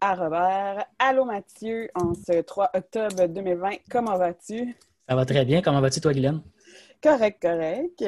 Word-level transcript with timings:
à 0.00 0.14
Robert. 0.14 0.84
Allô 0.98 1.24
Mathieu, 1.24 1.88
en 1.94 2.14
ce 2.14 2.40
3 2.40 2.70
octobre 2.74 3.26
2020, 3.28 3.70
comment 3.90 4.16
vas-tu? 4.16 4.76
Ça 5.08 5.14
va 5.14 5.24
très 5.24 5.44
bien. 5.44 5.62
Comment 5.62 5.80
vas-tu 5.80 6.00
toi, 6.00 6.12
Guylaine? 6.12 6.40
Correct, 7.02 7.40
correct. 7.40 8.04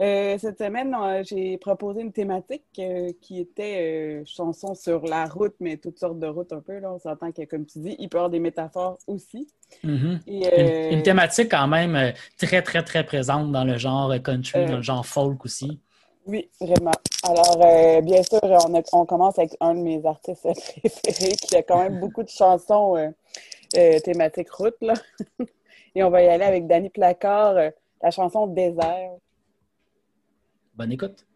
Euh, 0.00 0.38
cette 0.38 0.58
semaine, 0.58 0.96
euh, 0.98 1.22
j'ai 1.22 1.58
proposé 1.58 2.00
une 2.00 2.12
thématique 2.12 2.64
euh, 2.78 3.12
qui 3.20 3.38
était 3.38 4.22
chanson 4.24 4.74
sur 4.74 5.04
la 5.04 5.26
route, 5.26 5.54
mais 5.60 5.76
toutes 5.76 5.98
sortes 5.98 6.18
de 6.18 6.26
routes 6.26 6.52
un 6.52 6.60
peu. 6.60 6.78
Là. 6.78 6.92
On 6.92 6.98
s'entend 6.98 7.30
que, 7.32 7.44
comme 7.44 7.66
tu 7.66 7.80
dis, 7.80 7.96
il 7.98 8.08
peut 8.08 8.16
y 8.16 8.20
avoir 8.20 8.30
des 8.30 8.40
métaphores 8.40 8.98
aussi. 9.06 9.48
Mm-hmm. 9.84 10.92
une, 10.92 11.02
thématique 11.02 11.50
quand 11.50 11.68
même 11.68 12.12
très, 12.38 12.62
très, 12.62 12.82
très 12.82 13.04
présente 13.04 13.52
dans 13.52 13.64
le 13.64 13.76
genre 13.76 14.12
country, 14.22 14.64
dans 14.66 14.76
le 14.76 14.82
genre 14.82 15.04
folk 15.04 15.44
aussi. 15.44 15.80
Oui, 16.26 16.50
vraiment. 16.60 16.92
Alors, 17.22 18.02
bien 18.02 18.22
sûr, 18.22 18.40
on, 18.92 19.06
commence 19.06 19.38
avec 19.38 19.56
un 19.60 19.74
de 19.74 19.80
mes 19.80 20.04
artistes 20.04 20.42
préférés 20.80 21.32
qui 21.32 21.56
a 21.56 21.62
quand 21.62 21.82
même 21.82 22.00
beaucoup 22.00 22.22
de 22.22 22.28
chansons 22.28 23.12
thématiques 23.72 24.50
route. 24.50 24.76
Là. 24.80 24.94
Et 25.94 26.02
on 26.02 26.10
va 26.10 26.22
y 26.22 26.28
aller 26.28 26.44
avec 26.44 26.66
Danny 26.66 26.88
Placard, 26.88 27.54
la 28.02 28.10
chanson 28.10 28.46
Désert. 28.46 29.10
Bonne 30.74 30.92
écoute. 30.92 31.26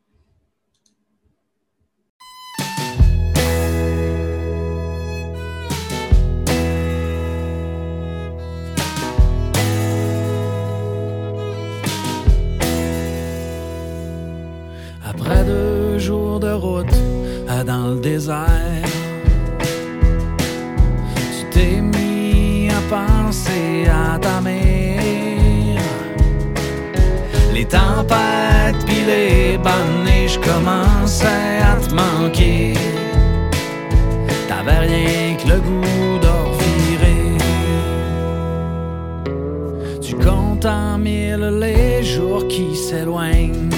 Route 16.53 16.95
dans 17.67 17.89
le 17.89 18.01
désert, 18.01 18.83
tu 21.15 21.45
t'es 21.51 21.81
mis 21.81 22.69
à 22.71 22.81
penser 22.91 23.87
à 23.89 24.19
ta 24.19 24.41
mère. 24.41 25.81
Les 27.53 27.65
tempêtes 27.65 28.85
pis 28.87 29.05
les 29.07 29.59
bonnes 29.59 30.05
je 30.27 30.39
commençais 30.39 31.61
à 31.63 31.77
te 31.77 31.95
manquer. 31.95 32.75
T'avais 34.49 34.81
rien 34.87 35.37
que 35.37 35.49
le 35.49 35.61
goût 35.61 36.19
de 36.21 36.33
revirer. 36.57 37.39
Tu 40.01 40.15
comptes 40.17 40.67
en 40.67 40.99
mille 40.99 41.59
les 41.61 42.03
jours 42.03 42.47
qui 42.49 42.75
s'éloignent. 42.75 43.74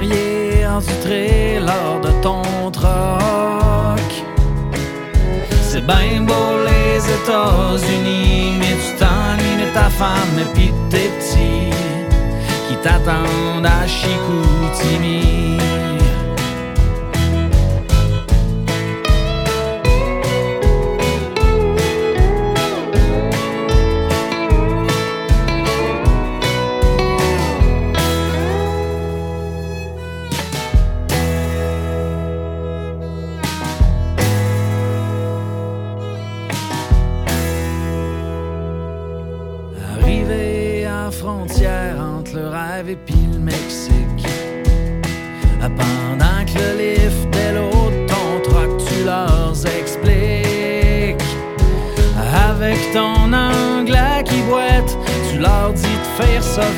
Du 0.00 0.94
trailer 1.02 2.00
de 2.00 2.10
ton 2.22 2.70
troc. 2.70 4.08
C'est 5.60 5.84
bien 5.84 6.20
beau 6.20 6.56
les 6.64 6.98
États-Unis, 6.98 8.52
mais 8.60 8.76
tu 8.80 8.96
t'ennuies 8.96 9.66
de 9.66 9.74
ta 9.74 9.90
femme 9.90 10.38
et 10.38 10.54
puis 10.54 10.72
tes 10.88 11.08
petits 11.18 11.74
qui 12.68 12.76
t'attendent 12.76 13.66
à 13.66 13.88
Chicoutimi. 13.88 15.58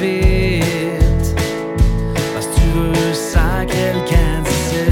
Vite. 0.00 1.34
Parce 2.34 2.46
que 2.46 2.54
tu 2.54 2.66
veux 2.74 3.14
ça 3.14 3.64
quelqu'un 3.66 4.42
d'ici. 4.44 4.84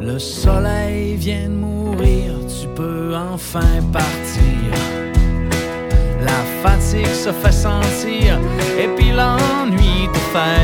Le 0.00 0.18
soleil 0.18 1.16
vient 1.16 1.48
de 1.48 1.54
mourir, 1.54 2.32
tu 2.48 2.66
peux 2.68 3.14
enfin 3.16 3.80
partir 3.92 4.42
fatigue 6.62 7.06
se 7.06 7.32
fait 7.32 7.52
sentir 7.52 8.38
et 8.78 8.88
puis 8.96 9.10
l'ennui 9.10 10.08
te 10.12 10.18
fait 10.32 10.61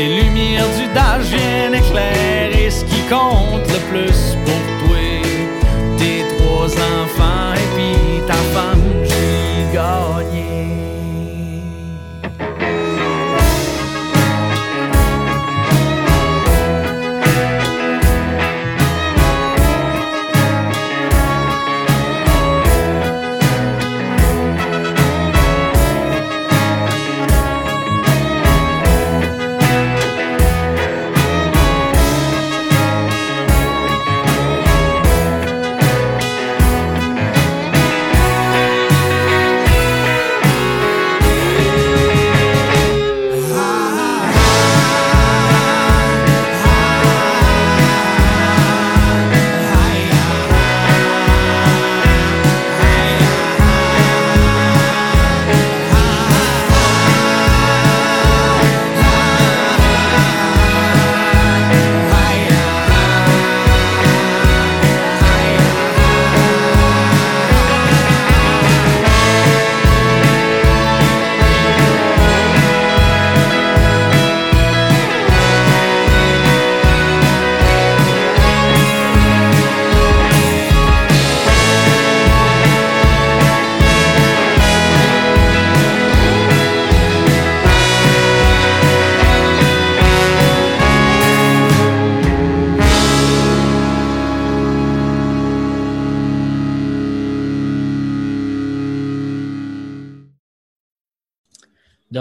Les 0.00 0.08
lumières 0.08 0.64
du 0.78 0.86
dash 0.94 1.26
viennent 1.26 1.74
éclairer 1.74 2.70
ce 2.70 2.86
qui 2.86 3.02
compte 3.02 3.59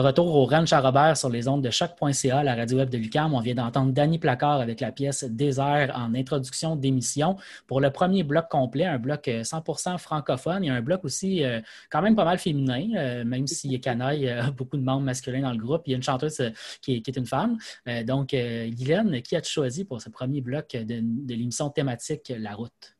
retour 0.09 0.35
au 0.35 0.45
Ranch 0.45 0.73
à 0.73 0.81
Robert 0.81 1.15
sur 1.15 1.29
les 1.29 1.47
ondes 1.47 1.63
de 1.63 1.69
choc.ca, 1.69 2.41
la 2.43 2.55
radio 2.55 2.79
web 2.79 2.89
de 2.89 2.97
Lucam, 2.97 3.35
on 3.35 3.41
vient 3.41 3.53
d'entendre 3.53 3.91
Danny 3.91 4.17
Placard 4.17 4.59
avec 4.59 4.79
la 4.79 4.91
pièce 4.91 5.23
Désert 5.23 5.93
en 5.95 6.15
introduction 6.15 6.75
d'émission 6.75 7.35
pour 7.67 7.79
le 7.79 7.91
premier 7.91 8.23
bloc 8.23 8.49
complet, 8.49 8.85
un 8.85 8.97
bloc 8.97 9.27
100% 9.27 9.93
euh, 9.93 9.97
francophone 9.99 10.63
et 10.63 10.69
un 10.71 10.81
bloc 10.81 11.05
aussi 11.05 11.43
euh, 11.43 11.61
quand 11.91 12.01
même 12.01 12.15
pas 12.15 12.25
mal 12.25 12.39
féminin, 12.39 12.89
euh, 12.95 13.23
même 13.23 13.45
si 13.45 13.79
Canaille 13.79 14.27
a 14.27 14.49
beaucoup 14.49 14.77
de 14.77 14.81
membres 14.81 15.03
masculins 15.03 15.41
dans 15.41 15.51
le 15.51 15.59
groupe. 15.59 15.83
Il 15.85 15.91
y 15.91 15.93
a 15.93 15.97
une 15.97 16.03
chanteuse 16.03 16.41
qui 16.81 16.95
est, 16.95 17.15
une 17.15 17.27
femme. 17.27 17.59
donc, 18.03 18.29
Guylaine, 18.29 19.21
qui 19.21 19.35
as-tu 19.35 19.51
choisi 19.51 19.85
pour 19.85 20.01
ce 20.01 20.09
premier 20.09 20.41
bloc 20.41 20.71
de, 20.71 21.03
l'émission 21.31 21.69
thématique 21.69 22.33
La 22.35 22.55
Route? 22.55 22.97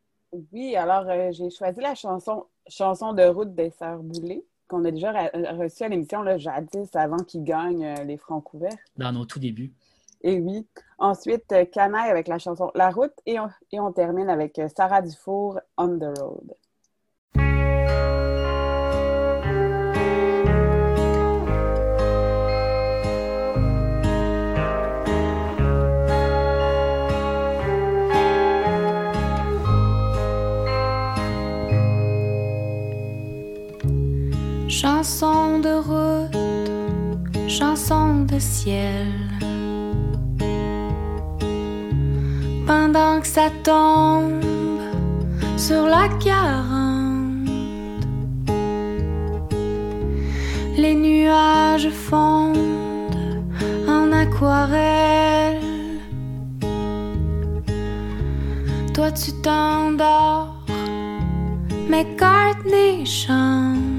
Oui, 0.52 0.76
alors 0.76 1.06
j'ai 1.32 1.50
choisi 1.50 1.82
la 1.82 1.96
chanson 1.96 2.46
Chanson 2.68 3.14
de 3.14 3.24
route 3.24 3.56
des 3.56 3.72
Sœurs 3.72 4.04
Boulées 4.04 4.46
qu'on 4.70 4.86
a 4.86 4.92
déjà 4.92 5.12
reçu 5.34 5.84
à 5.84 5.90
l'émission 5.90 6.24
jadis 6.38 6.96
avant 6.96 7.18
qu'ils 7.18 7.44
gagnent 7.44 7.86
euh, 7.86 8.04
les 8.06 8.18
francs 8.18 8.44
couverts. 8.44 8.78
Dans 8.96 9.12
nos 9.12 9.26
tout 9.26 9.40
débuts. 9.40 9.74
Et 10.22 10.40
oui. 10.40 10.68
Ensuite, 10.98 11.52
euh, 11.52 11.66
Canaille 11.66 12.10
avec 12.10 12.28
la 12.28 12.40
chanson 12.40 12.72
La 12.76 12.92
route 12.92 13.14
et 13.26 13.40
on, 13.40 13.50
et 13.72 13.80
on 13.80 13.92
termine 13.92 14.30
avec 14.30 14.60
euh, 14.60 14.68
Sarah 14.76 15.02
Dufour, 15.02 15.60
On 15.78 15.98
the 15.98 16.18
Road. 16.18 16.54
Chanson 34.70 35.58
de 35.62 35.74
route, 35.82 37.50
chanson 37.50 38.26
de 38.26 38.38
ciel. 38.38 39.08
Pendant 42.68 43.20
que 43.20 43.26
ça 43.26 43.50
tombe 43.64 44.44
sur 45.58 45.88
la 45.88 46.08
quarante, 46.24 47.50
les 50.78 50.94
nuages 50.94 51.90
fondent 51.90 52.60
en 53.88 54.12
aquarelle. 54.12 55.62
Toi 58.94 59.12
tu 59.14 59.32
t'endors, 59.42 60.64
mais 61.90 62.06
Courtney 62.20 63.04
chante. 63.04 63.99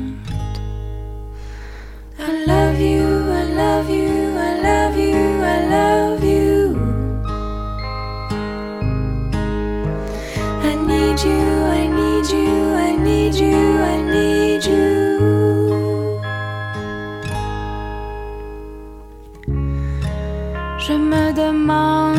Je 20.91 20.97
me 20.97 21.32
demande 21.32 22.19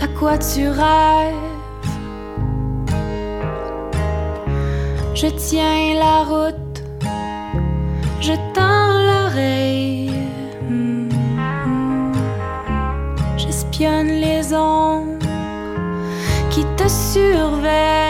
à 0.00 0.06
quoi 0.18 0.38
tu 0.38 0.68
rêves. 0.68 1.34
Je 5.14 5.26
tiens 5.26 5.94
la 5.98 6.22
route. 6.22 6.78
Je 8.20 8.32
J'espionne 13.36 14.08
les 14.08 14.54
ombres 14.54 15.26
qui 16.50 16.64
te 16.76 16.88
surveillent. 16.88 18.03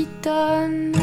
qui 0.00 0.06
tonne. 0.22 0.99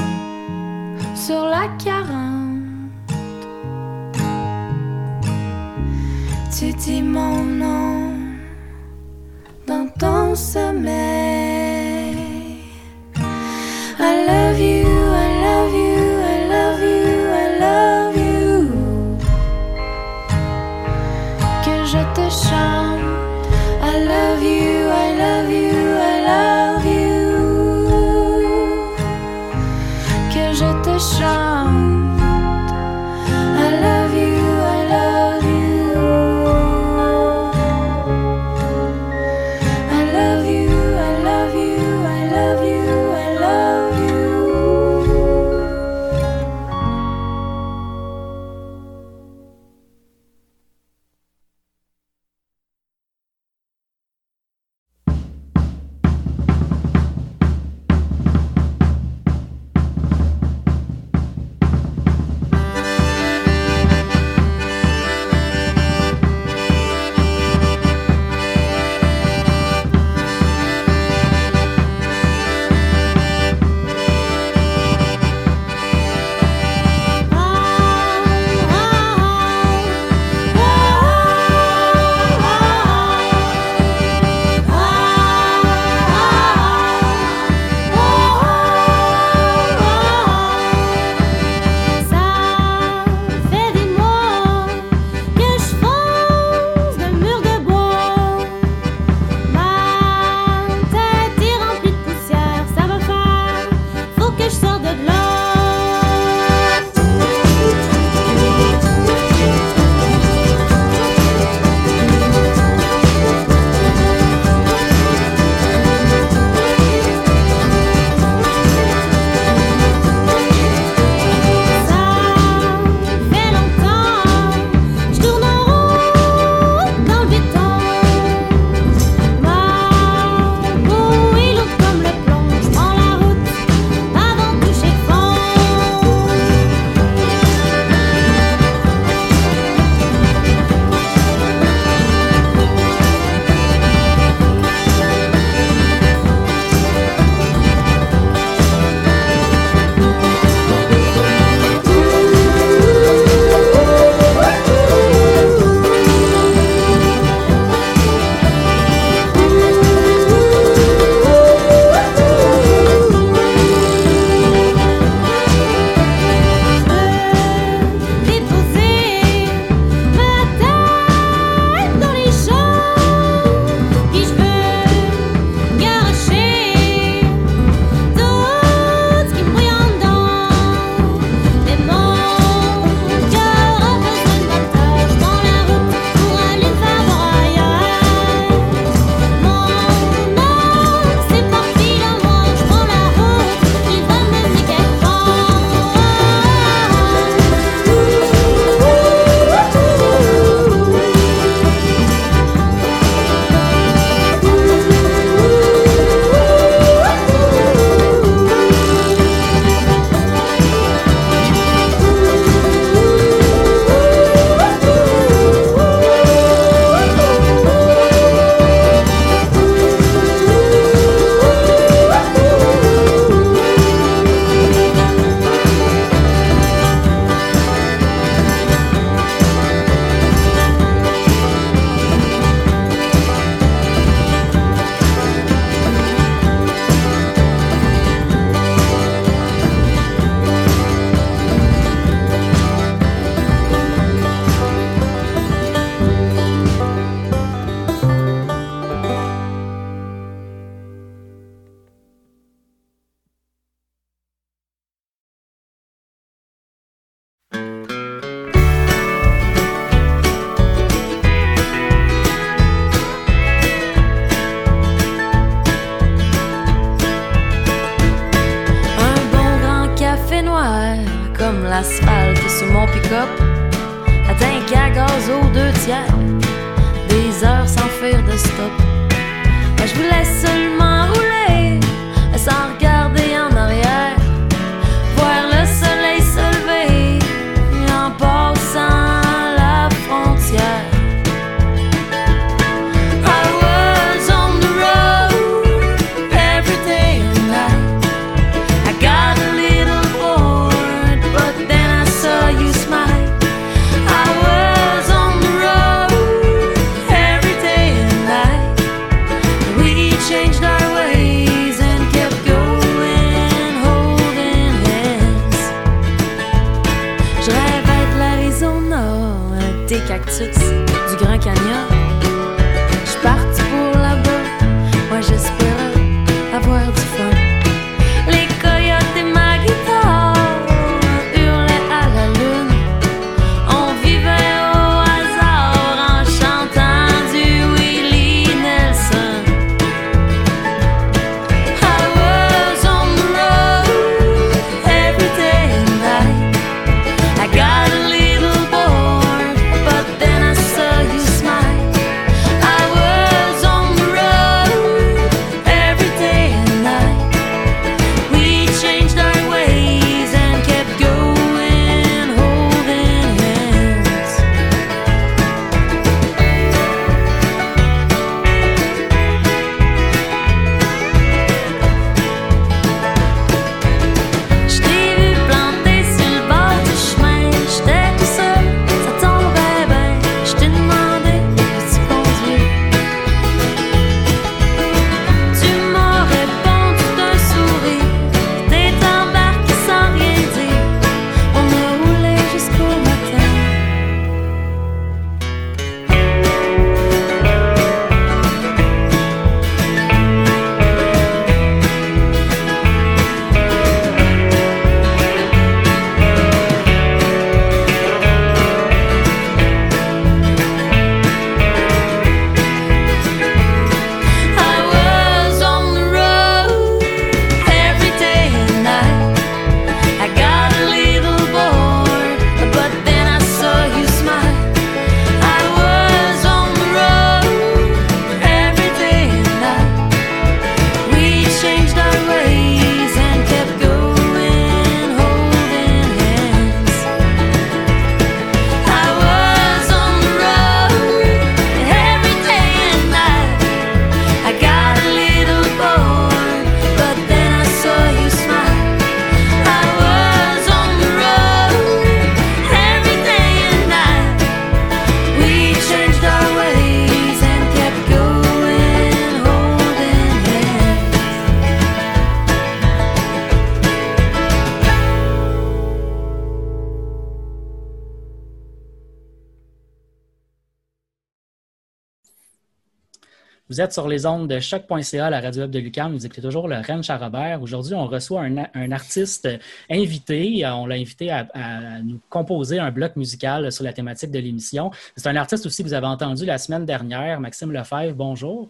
Vous 473.69 473.81
êtes 473.81 473.91
sur 473.91 474.07
les 474.07 474.25
ondes 474.25 474.47
de 474.47 474.61
choc.ca, 474.61 475.29
la 475.29 475.41
radio 475.41 475.63
web 475.63 475.71
de 475.71 475.79
Lucam. 475.79 476.13
Vous 476.13 476.25
écoutez 476.25 476.41
toujours 476.41 476.69
le 476.69 476.77
Rennes 476.77 477.03
Charrobert. 477.03 477.61
Aujourd'hui, 477.61 477.93
on 477.95 478.07
reçoit 478.07 478.43
un, 478.43 478.65
un 478.73 478.91
artiste 478.93 479.49
invité. 479.89 480.65
On 480.67 480.85
l'a 480.85 480.95
invité 480.95 481.31
à, 481.31 481.47
à 481.53 481.99
nous 481.99 482.19
composer 482.29 482.79
un 482.79 482.91
bloc 482.91 483.17
musical 483.17 483.69
sur 483.71 483.83
la 483.83 483.91
thématique 483.91 484.31
de 484.31 484.39
l'émission. 484.39 484.89
C'est 485.17 485.27
un 485.27 485.35
artiste 485.35 485.65
aussi 485.65 485.83
que 485.83 485.89
vous 485.89 485.93
avez 485.93 486.07
entendu 486.07 486.45
la 486.45 486.57
semaine 486.57 486.85
dernière, 486.85 487.41
Maxime 487.41 487.73
Lefebvre. 487.73 488.13
Bonjour. 488.15 488.69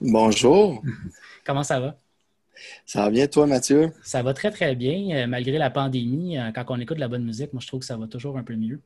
Bonjour, 0.00 0.82
Comment 1.44 1.62
ça 1.62 1.78
va? 1.78 1.94
ça 2.86 3.02
va 3.02 3.10
bien 3.10 3.26
toi 3.26 3.46
Mathieu? 3.46 3.92
Ça 4.02 4.22
va 4.22 4.32
très, 4.32 4.50
très 4.50 4.74
bien. 4.74 5.16
Euh, 5.16 5.26
Malgré 5.26 5.58
la 5.58 5.68
pandémie, 5.68 6.38
euh, 6.38 6.50
quand 6.54 6.64
on 6.68 6.80
écoute 6.80 6.96
de 6.96 7.00
la 7.02 7.08
bonne 7.08 7.24
musique, 7.24 7.52
moi, 7.52 7.60
je 7.60 7.66
trouve 7.66 7.80
que 7.80 7.86
ça 7.86 7.98
va 7.98 8.06
toujours 8.06 8.38
un 8.38 8.42
peu 8.42 8.54
mieux. 8.56 8.80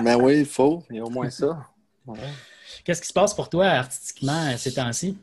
Ben 0.00 0.16
oui, 0.20 0.40
il 0.40 0.46
faut, 0.46 0.84
il 0.90 0.96
y 0.96 0.98
a 1.00 1.04
au 1.04 1.10
moins 1.10 1.30
ça. 1.30 1.66
Ouais. 2.06 2.18
Qu'est-ce 2.84 3.00
qui 3.00 3.08
se 3.08 3.12
passe 3.12 3.34
pour 3.34 3.48
toi 3.48 3.66
artistiquement 3.66 4.46
euh, 4.52 4.56
ces 4.56 4.74
temps-ci? 4.74 5.16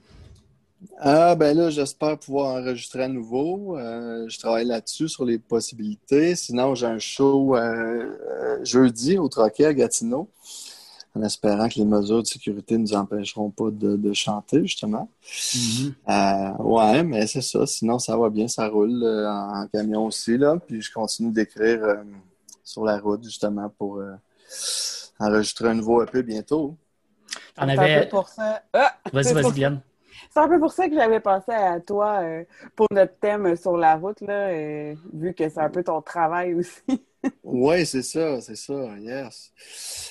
Ah 0.98 1.36
ben 1.36 1.56
là, 1.56 1.69
j'espère 1.69 2.17
pouvoir 2.17 2.56
enregistrer 2.56 3.04
à 3.04 3.08
nouveau. 3.08 3.77
Euh, 3.77 4.27
je 4.27 4.39
travaille 4.39 4.65
là-dessus 4.65 5.10
sur 5.10 5.25
les 5.25 5.38
possibilités. 5.38 6.36
Sinon, 6.36 6.73
j'ai 6.73 6.88
un 6.88 6.97
show 6.97 7.56
euh, 7.56 8.63
jeudi 8.63 9.17
au 9.17 9.27
Troquet 9.27 9.65
à 9.65 9.73
Gatineau, 9.75 10.27
en 11.15 11.21
espérant 11.21 11.69
que 11.69 11.75
les 11.75 11.86
mesures 11.86 12.23
de 12.23 12.27
sécurité 12.27 12.77
ne 12.77 12.84
nous 12.84 12.93
empêcheront 12.95 13.51
pas 13.51 13.69
de, 13.69 13.95
de 13.95 14.13
chanter, 14.13 14.62
justement. 14.62 15.08
Euh, 16.10 16.51
ouais, 16.60 17.04
mais 17.04 17.27
c'est 17.27 17.41
ça. 17.41 17.67
Sinon, 17.67 17.99
ça 17.99 18.17
va 18.17 18.30
bien, 18.30 18.47
ça 18.47 18.67
roule 18.67 19.04
en 19.04 19.67
camion 19.71 20.06
aussi, 20.08 20.38
là. 20.38 20.58
Puis 20.65 20.82
je 20.82 20.91
continue 20.91 21.32
d'écrire 21.32 21.80
sur 22.63 22.86
la 22.86 22.97
route, 22.99 23.23
justement, 23.23 23.69
pour 23.77 24.01
enregistrer 25.19 25.69
un 25.69 25.75
nouveau 25.75 26.01
EP 26.04 26.23
bientôt. 26.23 26.75
T'en 27.56 27.65
C'est 27.65 27.78
un 27.78 27.78
avais. 27.78 28.02
peu 28.04 28.10
pour 28.10 28.28
ça. 28.30 28.62
Ah! 28.74 28.96
Vas-y, 29.13 29.34
vas-y, 29.34 29.52
Glenn. 29.52 29.82
C'est 30.34 30.39
un 30.39 30.48
peu 30.48 30.60
pour 30.60 30.72
ça 30.72 30.88
que 30.88 30.96
j'avais 30.96 31.20
pensé 31.20 31.52
à 31.52 31.80
toi 31.82 32.20
euh, 32.22 32.44
pour 32.76 32.88
notre 32.91 33.17
thème 33.20 33.56
sur 33.58 33.76
la 33.76 33.96
route, 33.96 34.22
là, 34.22 34.48
euh, 34.50 34.96
vu 35.13 35.34
que 35.34 35.50
c'est 35.50 35.60
un 35.60 35.70
peu 35.70 35.84
ton 35.84 36.02
travail 36.02 36.54
aussi. 36.54 36.82
Oui, 37.44 37.86
c'est 37.86 38.02
ça, 38.02 38.41
c'est 38.41 38.56
ça, 38.56 38.74
yes. 38.98 39.52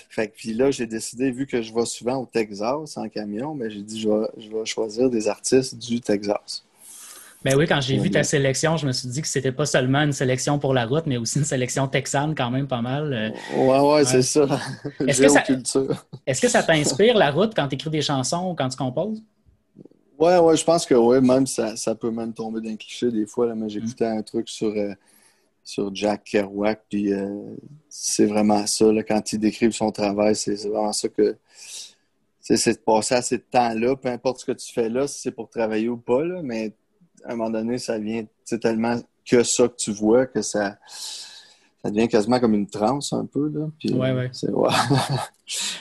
Fait 0.09 0.29
que 0.29 0.37
puis 0.37 0.55
là, 0.55 0.71
j'ai 0.71 0.87
décidé, 0.87 1.33
vu 1.33 1.45
que 1.45 1.61
je 1.61 1.75
vais 1.75 1.85
souvent 1.85 2.19
au 2.19 2.27
Texas 2.27 2.97
en 2.97 3.09
camion, 3.09 3.53
mais 3.53 3.69
j'ai 3.69 3.83
dit 3.83 4.01
je 4.01 4.09
vais, 4.09 4.27
je 4.39 4.49
vais 4.49 4.65
choisir 4.65 5.11
des 5.11 5.27
artistes 5.27 5.77
du 5.77 6.01
Texas. 6.01 6.65
Ben 7.43 7.57
oui, 7.57 7.67
quand 7.67 7.81
j'ai 7.81 7.97
vu 7.97 8.11
ta 8.11 8.23
sélection, 8.23 8.77
je 8.77 8.87
me 8.87 8.93
suis 8.93 9.09
dit 9.09 9.23
que 9.23 9.29
c'était 9.29 9.53
pas 9.53 9.65
seulement 9.65 10.01
une 10.03 10.13
sélection 10.13 10.59
pour 10.59 10.75
la 10.75 10.85
route, 10.85 11.07
mais 11.07 11.17
aussi 11.17 11.39
une 11.39 11.45
sélection 11.47 11.89
texane 11.89 12.35
quand 12.35 12.51
même 12.51 12.69
pas 12.69 12.83
mal. 12.83 13.13
Euh, 13.15 13.31
Ouais, 13.57 13.81
ouais, 13.81 14.05
c'est 14.05 14.23
ça. 14.23 14.47
Est-ce 15.07 15.23
que 15.23 15.29
ça-. 15.29 15.45
Est-ce 16.27 16.41
que 16.41 16.49
ça 16.49 16.63
t'inspire 16.63 17.17
la 17.17 17.31
route 17.31 17.55
quand 17.55 17.69
tu 17.69 17.77
écris 17.77 17.91
des 17.91 18.03
chansons 18.03 18.51
ou 18.51 18.55
quand 18.55 18.69
tu 18.69 18.77
composes? 18.77 19.23
Ouais, 20.19 20.39
ouais, 20.39 20.57
je 20.57 20.65
pense 20.65 20.85
que 20.85 20.95
oui, 20.95 21.21
même 21.21 21.47
ça, 21.47 21.77
ça 21.77 21.95
peut 21.95 22.11
même 22.11 22.35
tomber 22.35 22.61
d'un 22.61 22.77
cliché 22.77 23.11
des 23.11 23.27
fois, 23.27 23.47
là, 23.47 23.55
mais 23.55 23.71
j'écoutais 23.71 24.05
un 24.05 24.23
truc 24.23 24.49
sur 24.51 24.69
euh, 24.69 24.93
sur 25.65 25.95
Jack 25.95 26.25
Kerouac. 26.25 26.83
Puis 26.91 27.13
euh, 27.13 27.57
c'est 27.89 28.27
vraiment 28.27 28.67
ça, 28.67 28.93
là, 28.93 29.03
quand 29.03 29.33
il 29.33 29.39
décrive 29.41 29.73
son 29.73 29.93
travail, 29.93 30.37
c'est 30.37 30.57
vraiment 30.69 30.93
ça 30.93 31.09
que 31.09 31.37
c'est 32.41 32.57
c'est 32.57 32.75
de 32.75 32.79
passer 32.79 33.15
assez 33.15 33.39
de 33.39 33.45
temps 33.51 33.73
là, 33.75 33.97
peu 33.97 34.09
importe 34.09 34.41
ce 34.41 34.47
que 34.47 34.53
tu 34.53 34.73
fais 34.73 34.89
là, 34.89 35.07
si 35.09 35.21
c'est 35.21 35.31
pour 35.31 35.49
travailler 35.51 35.89
ou 35.89 35.97
pas, 35.97 36.25
là, 36.25 36.43
mais 36.43 36.73
à 37.25 37.33
un 37.33 37.37
moment 37.37 37.51
donné, 37.51 37.79
ça 37.79 37.99
vient 37.99 38.25
tellement 38.61 38.97
que 39.29 39.43
ça 39.43 39.69
que 39.69 39.77
tu 39.77 39.93
vois 39.93 40.27
que 40.27 40.43
ça, 40.43 40.77
ça 41.83 41.91
devient 41.91 42.09
quasiment 42.09 42.41
comme 42.41 42.55
une 42.55 42.67
transe 42.69 43.13
un 43.13 43.27
peu. 43.27 43.49
Là. 43.55 43.67
Puis, 43.79 43.93
Ouais, 43.93 44.13
ouais. 44.13 44.31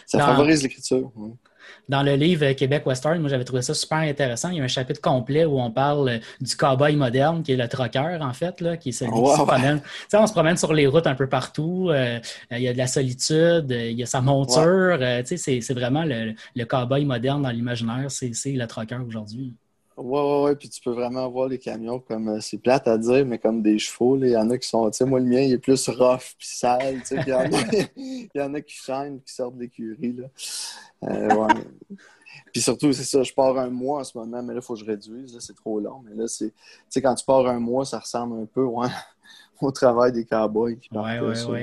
ça 0.06 0.17
Dans- 0.17 0.25
favorise 0.28 0.63
l'écriture. 0.63 1.12
ouais. 1.15 1.32
Dans 1.88 2.04
le 2.04 2.13
livre 2.15 2.45
euh, 2.45 2.54
Québec 2.54 2.86
Western, 2.86 3.19
moi 3.19 3.30
j'avais 3.30 3.43
trouvé 3.43 3.62
ça 3.63 3.73
super 3.73 3.99
intéressant. 3.99 4.49
Il 4.49 4.58
y 4.58 4.62
a 4.62 4.63
un 4.63 4.67
chapitre 4.67 5.02
complet 5.02 5.45
où 5.45 5.60
on 5.60 5.71
parle 5.71 6.10
euh, 6.10 6.17
du 6.41 6.56
cowboy 6.56 6.95
moderne, 6.95 7.41
qui 7.43 7.54
est 7.54 7.56
le 7.56 7.67
troqueur, 7.67 8.21
en 8.21 8.34
fait, 8.34 8.60
là, 8.62 8.78
qui 8.78 8.89
est 8.89 8.91
celui 8.91 9.12
qui 9.12 9.17
se 9.17 9.41
promène. 9.43 9.82
On 10.13 10.28
se 10.28 10.32
promène 10.34 10.58
sur 10.58 10.73
les 10.73 10.86
routes 10.88 11.08
un 11.08 11.15
peu 11.15 11.28
partout. 11.28 11.89
euh, 11.91 12.19
il 12.52 12.60
y 12.62 12.67
a 12.67 12.73
de 12.73 12.78
la 12.78 12.88
solitude, 12.88 13.67
il 13.71 13.93
y 13.97 14.04
a 14.04 14.06
sa 14.06 14.21
monture. 14.21 14.97
euh, 15.02 15.21
c'est, 15.25 15.73
vraiment 15.73 16.04
le, 16.06 16.34
le 16.56 16.65
cowboy 16.65 17.06
moderne 17.06 17.41
dans 17.43 17.49
l'imaginaire. 17.52 18.06
C'est, 18.10 18.32
le 18.52 18.65
troqueur 18.67 19.02
aujourd'hui. 19.08 19.54
Ouais, 19.99 20.21
ouais, 20.21 20.43
ouais. 20.43 20.55
Puis 20.55 20.69
tu 20.69 20.81
peux 20.81 20.91
vraiment 20.91 21.27
voir 21.29 21.47
les 21.49 21.59
camions 21.59 21.99
comme, 21.99 22.29
euh, 22.29 22.39
c'est 22.41 22.57
plate 22.57 22.88
à 22.88 22.97
dire, 22.97 23.25
mais 23.25 23.38
comme 23.38 23.62
des 23.62 23.77
chevaux. 23.77 24.17
Il 24.17 24.29
y 24.29 24.38
en 24.38 24.49
a 24.49 24.57
qui 24.57 24.67
sont, 24.67 24.89
tu 24.89 24.97
sais, 24.97 25.05
moi, 25.05 25.19
le 25.19 25.25
mien, 25.25 25.41
il 25.41 25.53
est 25.53 25.57
plus 25.57 25.89
rough 25.89 26.35
puis 26.38 26.47
sale. 26.47 26.99
Tu 27.01 27.05
sais, 27.07 27.15
puis 27.17 27.25
il 27.27 27.31
y 27.31 27.33
en 27.33 27.39
a, 27.41 27.47
il 27.97 28.29
y 28.33 28.41
en 28.41 28.53
a 28.53 28.62
qui 28.62 28.75
chaînent, 28.75 29.21
qui 29.21 29.33
sortent 29.33 29.55
de 29.55 29.62
l'écurie, 29.62 30.13
là. 30.13 30.27
Euh, 31.03 31.35
ouais. 31.35 31.53
Puis 32.51 32.62
surtout, 32.62 32.91
c'est 32.93 33.03
ça, 33.03 33.23
je 33.23 33.33
pars 33.33 33.57
un 33.57 33.69
mois 33.69 33.99
en 33.99 34.03
ce 34.03 34.17
moment, 34.17 34.41
mais 34.41 34.53
là, 34.53 34.59
il 34.62 34.65
faut 34.65 34.73
que 34.73 34.79
je 34.79 34.85
réduise, 34.85 35.33
là, 35.33 35.39
c'est 35.39 35.55
trop 35.55 35.79
long. 35.79 36.01
Mais 36.03 36.15
là, 36.15 36.27
c'est, 36.27 36.49
tu 36.49 36.55
sais, 36.89 37.01
quand 37.01 37.15
tu 37.15 37.25
pars 37.25 37.45
un 37.47 37.59
mois, 37.59 37.85
ça 37.85 37.99
ressemble 37.99 38.41
un 38.41 38.45
peu, 38.45 38.63
ouais, 38.63 38.88
au 39.62 39.71
travail 39.71 40.12
des 40.12 40.25
cowboys 40.25 40.77
qui 40.77 40.89
partent 40.89 41.21
Ouais, 41.21 41.35
sur 41.35 41.57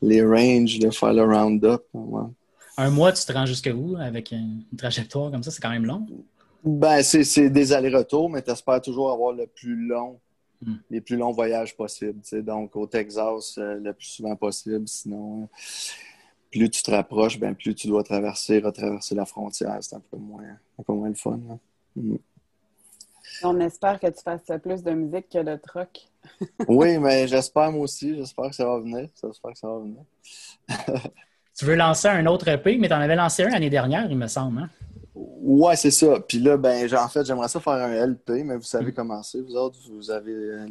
les 0.00 0.24
ranges, 0.24 0.78
de 0.78 0.90
faire 0.90 1.12
le 1.12 1.24
round-up. 1.24 1.84
ouais. 1.92 2.22
Un 2.78 2.90
mois, 2.90 3.12
tu 3.12 3.24
te 3.24 3.32
rends 3.32 3.44
jusque 3.44 3.70
où 3.74 3.96
avec 3.96 4.32
une 4.32 4.64
trajectoire 4.78 5.30
comme 5.30 5.42
ça? 5.42 5.50
C'est 5.50 5.60
quand 5.60 5.70
même 5.70 5.84
long. 5.84 6.06
Ben, 6.64 7.02
c'est 7.02 7.50
des 7.50 7.72
allers-retours, 7.72 8.30
mais 8.30 8.42
tu 8.42 8.50
espères 8.50 8.80
toujours 8.80 9.10
avoir 9.10 9.32
le 9.32 9.46
plus 9.46 9.76
long, 9.86 10.18
Hmm. 10.64 10.76
les 10.90 11.00
plus 11.00 11.16
longs 11.16 11.32
voyages 11.32 11.76
possibles. 11.76 12.20
Donc, 12.44 12.76
au 12.76 12.86
Texas, 12.86 13.58
euh, 13.58 13.80
le 13.80 13.92
plus 13.92 14.06
souvent 14.06 14.36
possible. 14.36 14.86
Sinon, 14.86 15.42
euh, 15.42 15.46
plus 16.52 16.70
tu 16.70 16.84
te 16.84 16.90
rapproches, 16.92 17.36
ben, 17.40 17.52
plus 17.52 17.74
tu 17.74 17.88
dois 17.88 18.04
traverser, 18.04 18.60
retraverser 18.60 19.16
la 19.16 19.24
frontière. 19.26 19.78
C'est 19.80 19.96
un 19.96 20.02
peu 20.08 20.18
moins, 20.18 20.44
un 20.78 20.82
peu 20.84 20.92
moins 20.92 21.08
le 21.08 21.16
fun. 21.16 21.40
hein. 21.50 21.58
Hmm. 21.96 22.14
On 23.42 23.58
espère 23.58 23.98
que 23.98 24.06
tu 24.06 24.22
fasses 24.22 24.52
plus 24.62 24.84
de 24.84 24.92
musique 24.92 25.30
que 25.30 25.42
de 25.42 25.56
troc. 25.56 26.06
Oui, 26.68 26.96
mais 26.98 27.26
j'espère 27.26 27.72
moi 27.72 27.82
aussi. 27.82 28.14
J'espère 28.14 28.50
que 28.50 28.54
ça 28.54 28.64
va 28.64 28.78
venir. 28.78 29.08
J'espère 29.20 29.52
que 29.52 29.58
ça 29.58 29.66
va 29.66 29.78
venir. 29.80 30.04
Tu 31.58 31.64
veux 31.66 31.74
lancer 31.74 32.08
un 32.08 32.24
autre 32.26 32.48
EP, 32.48 32.78
mais 32.78 32.88
tu 32.88 32.94
en 32.94 33.00
avais 33.00 33.14
lancé 33.16 33.42
un 33.42 33.50
l'année 33.50 33.68
dernière, 33.68 34.10
il 34.10 34.16
me 34.16 34.26
semble. 34.26 34.60
Hein? 34.60 34.70
Ouais, 35.14 35.76
c'est 35.76 35.90
ça. 35.90 36.20
Puis 36.26 36.38
là, 36.38 36.56
ben, 36.56 36.88
en 36.94 37.08
fait, 37.08 37.24
j'aimerais 37.26 37.48
ça 37.48 37.60
faire 37.60 37.74
un 37.74 38.06
LP, 38.06 38.30
mais 38.44 38.56
vous 38.56 38.62
savez 38.62 38.92
comment 38.92 39.22
c'est. 39.22 39.40
Vous 39.40 39.56
autres, 39.56 39.78
vous 39.90 40.10
avez, 40.10 40.32
euh, 40.32 40.66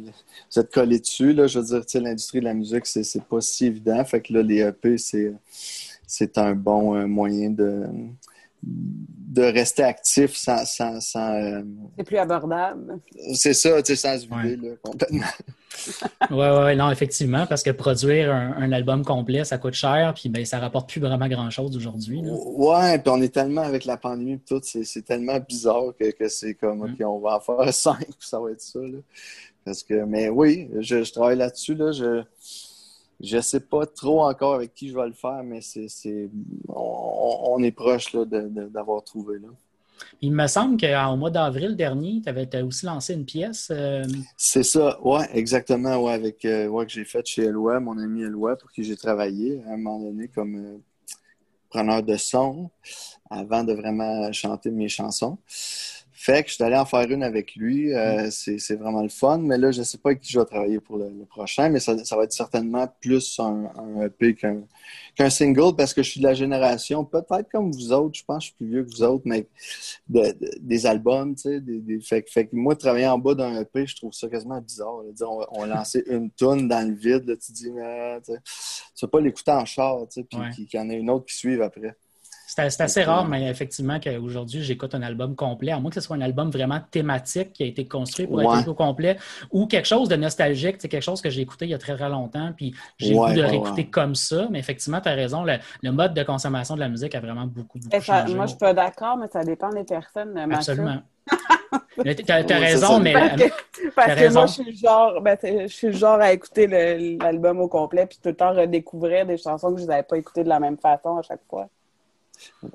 vous 0.52 0.58
êtes 0.60 0.72
collés 0.72 0.98
dessus. 0.98 1.32
Là, 1.32 1.46
je 1.46 1.60
veux 1.60 1.64
dire, 1.64 1.80
tu 1.86 1.92
sais, 1.92 2.00
l'industrie 2.00 2.40
de 2.40 2.44
la 2.46 2.54
musique, 2.54 2.86
c'est, 2.86 3.04
c'est 3.04 3.22
pas 3.22 3.40
si 3.40 3.66
évident. 3.66 4.04
Fait 4.04 4.20
que 4.20 4.32
là, 4.32 4.42
les 4.42 4.58
EP, 4.60 4.98
c'est, 4.98 5.32
c'est 6.06 6.38
un 6.38 6.54
bon 6.54 6.96
euh, 6.96 7.06
moyen 7.06 7.50
de, 7.50 7.84
de 8.62 9.42
rester 9.42 9.84
actif 9.84 10.34
sans, 10.36 10.64
sans, 10.64 11.00
sans 11.00 11.34
euh, 11.34 11.62
C'est 11.98 12.04
plus 12.04 12.18
abordable. 12.18 12.98
c'est 13.34 13.54
ça, 13.54 13.80
tu 13.82 13.94
sais, 13.94 13.96
sans 13.96 14.18
se 14.18 14.26
vider, 14.26 14.56
Ouais. 14.60 14.70
là, 14.70 14.74
complètement. 14.82 15.26
Oui, 16.30 16.36
ouais, 16.36 16.76
non, 16.76 16.90
effectivement, 16.90 17.46
parce 17.46 17.62
que 17.62 17.70
produire 17.70 18.32
un, 18.32 18.54
un 18.56 18.72
album 18.72 19.04
complet, 19.04 19.44
ça 19.44 19.58
coûte 19.58 19.74
cher, 19.74 20.12
puis 20.14 20.28
ben, 20.28 20.44
ça 20.44 20.58
rapporte 20.58 20.90
plus 20.90 21.00
vraiment 21.00 21.28
grand-chose 21.28 21.76
aujourd'hui. 21.76 22.22
Ouais, 22.24 22.98
puis 22.98 23.10
on 23.10 23.20
est 23.20 23.32
tellement 23.32 23.62
avec 23.62 23.84
la 23.84 23.96
pandémie 23.96 24.38
tout, 24.40 24.60
c'est, 24.62 25.02
tellement 25.02 25.38
bizarre 25.40 25.94
que, 25.98 26.10
que 26.10 26.28
c'est 26.28 26.54
comme, 26.54 26.82
Mm. 26.82 26.92
OK, 26.92 27.06
on 27.06 27.18
va 27.18 27.36
en 27.36 27.40
faire 27.40 27.74
cinq, 27.74 28.06
puis 28.06 28.28
ça 28.28 28.40
va 28.40 28.50
être 28.50 28.60
ça, 28.60 28.80
là. 28.80 28.98
Parce 29.64 29.82
que, 29.82 29.94
mais 30.04 30.28
oui, 30.28 30.68
je, 30.80 31.04
je 31.04 31.12
travaille 31.12 31.36
là-dessus, 31.36 31.74
là, 31.74 31.92
je, 31.92 32.22
je 33.20 33.40
sais 33.40 33.60
pas 33.60 33.86
trop 33.86 34.22
encore 34.24 34.54
avec 34.54 34.74
qui 34.74 34.88
je 34.88 34.94
vais 34.94 35.06
le 35.06 35.12
faire, 35.12 35.42
mais 35.44 35.60
c'est, 35.60 35.88
on, 36.68 37.54
on 37.54 37.62
est 37.62 37.70
proche, 37.70 38.14
d'avoir 38.14 39.04
trouvé, 39.04 39.38
là. 39.38 39.48
Il 40.20 40.32
me 40.32 40.46
semble 40.46 40.76
qu'au 40.80 41.16
mois 41.16 41.30
d'avril 41.30 41.76
dernier, 41.76 42.20
tu 42.22 42.28
avais 42.28 42.62
aussi 42.62 42.86
lancé 42.86 43.14
une 43.14 43.24
pièce. 43.24 43.68
euh, 43.70 44.04
C'est 44.36 44.62
ça, 44.62 45.00
ouais, 45.02 45.28
exactement, 45.32 45.96
ouais, 46.02 46.12
avec, 46.12 46.44
euh, 46.44 46.68
ouais, 46.68 46.86
que 46.86 46.92
j'ai 46.92 47.04
fait 47.04 47.26
chez 47.26 47.44
Eloi, 47.44 47.80
mon 47.80 47.98
ami 47.98 48.22
Eloi, 48.22 48.56
pour 48.56 48.70
qui 48.70 48.84
j'ai 48.84 48.96
travaillé 48.96 49.62
à 49.66 49.72
un 49.72 49.76
moment 49.76 50.00
donné 50.00 50.28
comme 50.28 50.54
euh, 50.56 50.78
preneur 51.70 52.02
de 52.02 52.16
son, 52.16 52.70
avant 53.30 53.64
de 53.64 53.72
vraiment 53.72 54.32
chanter 54.32 54.70
mes 54.70 54.88
chansons. 54.88 55.38
Fait 56.24 56.44
que 56.44 56.50
je 56.50 56.54
suis 56.54 56.62
allé 56.62 56.76
en 56.76 56.84
faire 56.84 57.10
une 57.10 57.24
avec 57.24 57.56
lui, 57.56 57.92
euh, 57.92 58.30
c'est 58.30 58.58
c'est 58.58 58.76
vraiment 58.76 59.02
le 59.02 59.08
fun, 59.08 59.38
mais 59.38 59.58
là, 59.58 59.72
je 59.72 59.82
sais 59.82 59.98
pas 59.98 60.10
avec 60.10 60.20
qui 60.20 60.30
je 60.32 60.38
vais 60.38 60.44
travailler 60.46 60.78
pour 60.78 60.96
le, 60.96 61.08
le 61.08 61.24
prochain, 61.24 61.68
mais 61.68 61.80
ça, 61.80 61.96
ça 62.04 62.16
va 62.16 62.22
être 62.22 62.32
certainement 62.32 62.86
plus 63.00 63.40
un, 63.40 63.64
un 63.76 64.02
EP 64.06 64.36
qu'un 64.36 65.30
single, 65.30 65.74
parce 65.76 65.92
que 65.92 66.02
je 66.04 66.10
suis 66.10 66.20
de 66.20 66.26
la 66.26 66.34
génération, 66.34 67.04
peut-être 67.04 67.50
comme 67.50 67.72
vous 67.72 67.92
autres, 67.92 68.16
je 68.16 68.24
pense 68.24 68.36
que 68.38 68.42
je 68.42 68.46
suis 68.50 68.54
plus 68.56 68.66
vieux 68.68 68.84
que 68.84 68.90
vous 68.90 69.02
autres, 69.02 69.24
mais 69.26 69.48
de- 70.08 70.30
de- 70.40 70.50
des 70.60 70.86
albums, 70.86 71.34
tu 71.34 71.42
sais, 71.42 71.60
des, 71.60 71.80
des- 71.80 72.00
fait, 72.00 72.22
que- 72.22 72.30
fait 72.30 72.46
que 72.46 72.54
moi, 72.54 72.76
travailler 72.76 73.08
en 73.08 73.18
bas 73.18 73.34
d'un 73.34 73.60
EP, 73.60 73.84
je 73.86 73.96
trouve 73.96 74.12
ça 74.12 74.28
quasiment 74.28 74.60
bizarre. 74.60 75.02
là. 75.02 75.10
Dire, 75.12 75.28
on, 75.28 75.44
on 75.50 75.64
lançait 75.66 76.04
une 76.06 76.30
tonne 76.30 76.68
dans 76.68 76.86
le 76.88 76.94
vide, 76.94 77.26
là, 77.26 77.34
tu 77.36 77.50
dis, 77.50 77.70
mais, 77.72 78.20
tu 78.20 78.32
sais, 78.32 78.38
tu 78.94 79.04
vas 79.06 79.10
pas 79.10 79.20
l'écouter 79.20 79.50
en 79.50 79.64
char, 79.64 79.98
tu 80.08 80.20
sais, 80.20 80.24
puis 80.24 80.38
Ouais. 80.38 80.50
qu'il 80.50 80.68
y 80.72 80.78
en 80.78 80.88
ait 80.88 80.98
une 80.98 81.10
autre 81.10 81.26
qui 81.26 81.34
suive 81.36 81.62
après. 81.62 81.96
C'est 82.54 82.80
assez 82.82 83.02
rare, 83.02 83.24
euh, 83.24 83.28
mais 83.28 83.48
effectivement, 83.48 83.98
qu'aujourd'hui, 83.98 84.62
j'écoute 84.62 84.94
un 84.94 85.00
album 85.02 85.34
complet, 85.34 85.72
à 85.72 85.80
moins 85.80 85.90
que 85.90 85.94
ce 85.94 86.00
soit 86.02 86.16
un 86.16 86.20
album 86.20 86.50
vraiment 86.50 86.80
thématique 86.90 87.52
qui 87.54 87.62
a 87.62 87.66
été 87.66 87.86
construit 87.86 88.26
pour 88.26 88.36
Ouais. 88.36 88.44
être 88.60 88.68
au 88.68 88.74
complet, 88.74 89.16
ou 89.50 89.66
quelque 89.66 89.86
chose 89.88 90.08
de 90.10 90.16
nostalgique, 90.16 90.76
c'est 90.78 90.88
quelque 90.88 91.02
chose 91.02 91.22
que 91.22 91.30
j'ai 91.30 91.40
écouté 91.40 91.64
il 91.64 91.70
y 91.70 91.74
a 91.74 91.78
très, 91.78 91.94
très 91.96 92.10
longtemps, 92.10 92.52
puis 92.54 92.74
j'ai 92.98 93.14
le 93.14 93.20
Ouais, 93.20 93.28
goût 93.28 93.36
de 93.36 93.40
ouais, 93.42 93.48
réécouter 93.48 93.82
ouais. 93.82 93.90
comme 93.90 94.14
ça. 94.14 94.48
Mais 94.50 94.58
effectivement, 94.58 95.00
tu 95.00 95.08
as 95.08 95.12
raison, 95.14 95.44
le, 95.44 95.56
le 95.82 95.92
mode 95.92 96.12
de 96.12 96.22
consommation 96.24 96.74
de 96.74 96.80
la 96.80 96.88
musique 96.90 97.14
a 97.14 97.20
vraiment 97.20 97.46
beaucoup, 97.46 97.78
beaucoup 97.78 98.02
ça- 98.04 98.20
changé. 98.20 98.34
moi, 98.34 98.44
je 98.44 98.50
suis 98.50 98.58
pas 98.58 98.74
d'accord, 98.74 99.16
mais 99.16 99.28
ça 99.28 99.42
dépend 99.44 99.70
des 99.70 99.84
personnes. 99.84 100.36
euh, 100.36 100.46
Mathieu. 100.46 100.72
Absolument. 100.72 101.00
Tu 102.04 102.32
as, 102.32 102.36
raison, 102.58 103.00
mais 103.00 103.12
Parce 103.12 103.30
que, 103.36 103.48
parce 103.94 104.06
T'as 104.08 104.14
que 104.14 104.20
raison. 104.20 104.40
moi, 104.40 104.46
je 104.46 104.52
suis 104.52 104.64
le 104.64 104.72
genre, 104.76 105.20
ben, 105.20 105.38
je 105.42 105.66
suis 105.66 105.86
le 105.88 105.92
genre 105.92 106.20
à 106.20 106.32
écouter 106.32 106.66
l'album 106.66 107.60
au 107.60 107.68
complet 107.68 108.06
puis 108.06 108.18
tout 108.22 108.30
le 108.30 108.34
temps 108.34 108.52
redécouvrir 108.54 109.26
des 109.26 109.36
chansons 109.36 109.74
que 109.74 109.80
je 109.80 109.86
n'avais 109.86 110.02
pas 110.02 110.16
écoutées 110.16 110.42
de 110.42 110.48
la 110.48 110.58
même 110.58 110.78
façon 110.78 111.18
à 111.18 111.22
chaque 111.22 111.42
fois. 111.48 111.68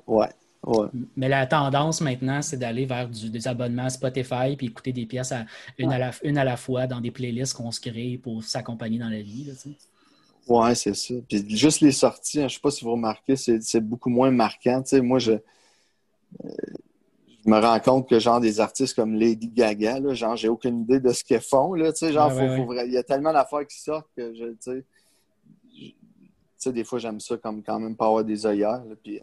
Ouais, 0.06 0.28
ouais. 0.66 0.86
Mais 1.16 1.28
la 1.28 1.46
tendance 1.46 2.00
maintenant, 2.00 2.42
c'est 2.42 2.56
d'aller 2.56 2.86
vers 2.86 3.08
du- 3.08 3.30
des 3.30 3.46
abonnements 3.48 3.88
Spotify 3.90 4.56
puis 4.56 4.66
écouter 4.66 4.92
des 4.92 5.06
pièces 5.06 5.32
à, 5.32 5.44
une, 5.78 5.92
à 5.92 5.98
la, 5.98 6.10
une 6.24 6.38
à 6.38 6.44
la 6.44 6.56
fois 6.56 6.86
dans 6.86 7.00
des 7.00 7.10
playlists 7.10 7.54
qu'on 7.54 7.70
se 7.70 7.80
crée 7.80 8.18
pour 8.22 8.42
s'accompagner 8.44 8.98
dans 8.98 9.08
la 9.08 9.22
vie. 9.22 9.44
là, 9.44 9.52
tu 9.54 9.70
sais. 9.70 9.76
Ouais, 10.48 10.74
c'est 10.74 10.94
ça. 10.94 11.14
Puis 11.28 11.44
juste 11.56 11.80
les 11.82 11.92
sorties, 11.92 12.40
hein, 12.40 12.48
je 12.48 12.54
sais 12.54 12.60
pas 12.60 12.70
si 12.70 12.82
vous 12.84 12.92
remarquez, 12.92 13.36
c'est 13.36 13.80
beaucoup 13.80 14.08
moins 14.08 14.30
marquant. 14.30 14.82
Tu 14.82 14.88
sais, 14.90 15.00
moi, 15.02 15.18
je, 15.18 15.32
euh, 15.32 16.48
je 17.44 17.50
me 17.50 17.58
rends 17.60 17.78
compte 17.80 18.08
que 18.08 18.18
genre 18.18 18.40
des 18.40 18.58
artistes 18.58 18.94
comme 18.94 19.14
Lady 19.14 19.48
Gaga, 19.48 20.00
là, 20.00 20.14
genre 20.14 20.36
j'ai 20.36 20.48
aucune 20.48 20.80
idée 20.82 21.00
de 21.00 21.12
ce 21.12 21.22
qu'ils 21.22 21.40
font. 21.40 21.74
Là, 21.74 21.92
tu 21.92 21.98
sais, 21.98 22.12
genre, 22.14 22.28
Ouais, 22.28 22.34
faut- 22.34 22.40
ouais, 22.40 22.56
faut 22.56 22.72
vra- 22.74 22.86
il 22.86 22.92
y 22.92 22.96
a 22.96 23.02
tellement 23.02 23.32
d'affaires 23.32 23.66
qui 23.66 23.78
sortent 23.78 24.08
que 24.16 24.34
je, 24.34 24.46
tu 24.62 24.84
sais, 26.56 26.72
des 26.72 26.84
fois 26.84 26.98
j'aime 26.98 27.20
ça 27.20 27.36
comme 27.36 27.62
quand 27.62 27.78
même 27.78 27.94
pas 27.96 28.06
avoir 28.06 28.24
des 28.24 28.44
œillères. 28.46 28.82
puis, 29.02 29.20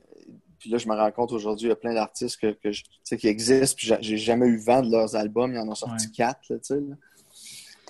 puis 0.65 0.71
là, 0.71 0.80
je 0.80 0.88
me 0.89 0.95
rends 0.95 1.12
compte 1.12 1.32
aujourd'hui, 1.32 1.67
il 1.67 1.69
y 1.69 1.71
a 1.73 1.75
plein 1.75 1.93
d'artistes 1.93 2.39
que, 2.41 2.71
je- 2.71 3.15
qui 3.15 3.28
existent, 3.28 3.75
puis 3.78 3.91
j'ai- 4.01 4.17
jamais 4.17 4.47
eu 4.47 4.58
vent 4.58 4.82
de 4.82 4.89
leurs 4.91 5.15
albums. 5.15 5.54
Ils 5.54 5.60
en 5.60 5.67
ont 5.69 5.75
sorti 5.75 6.08
Ouais. 6.08 6.12
quatre, 6.17 6.39
là, 6.49 6.56
tu 6.58 6.60
sais. 6.63 6.73
là. 6.75 6.95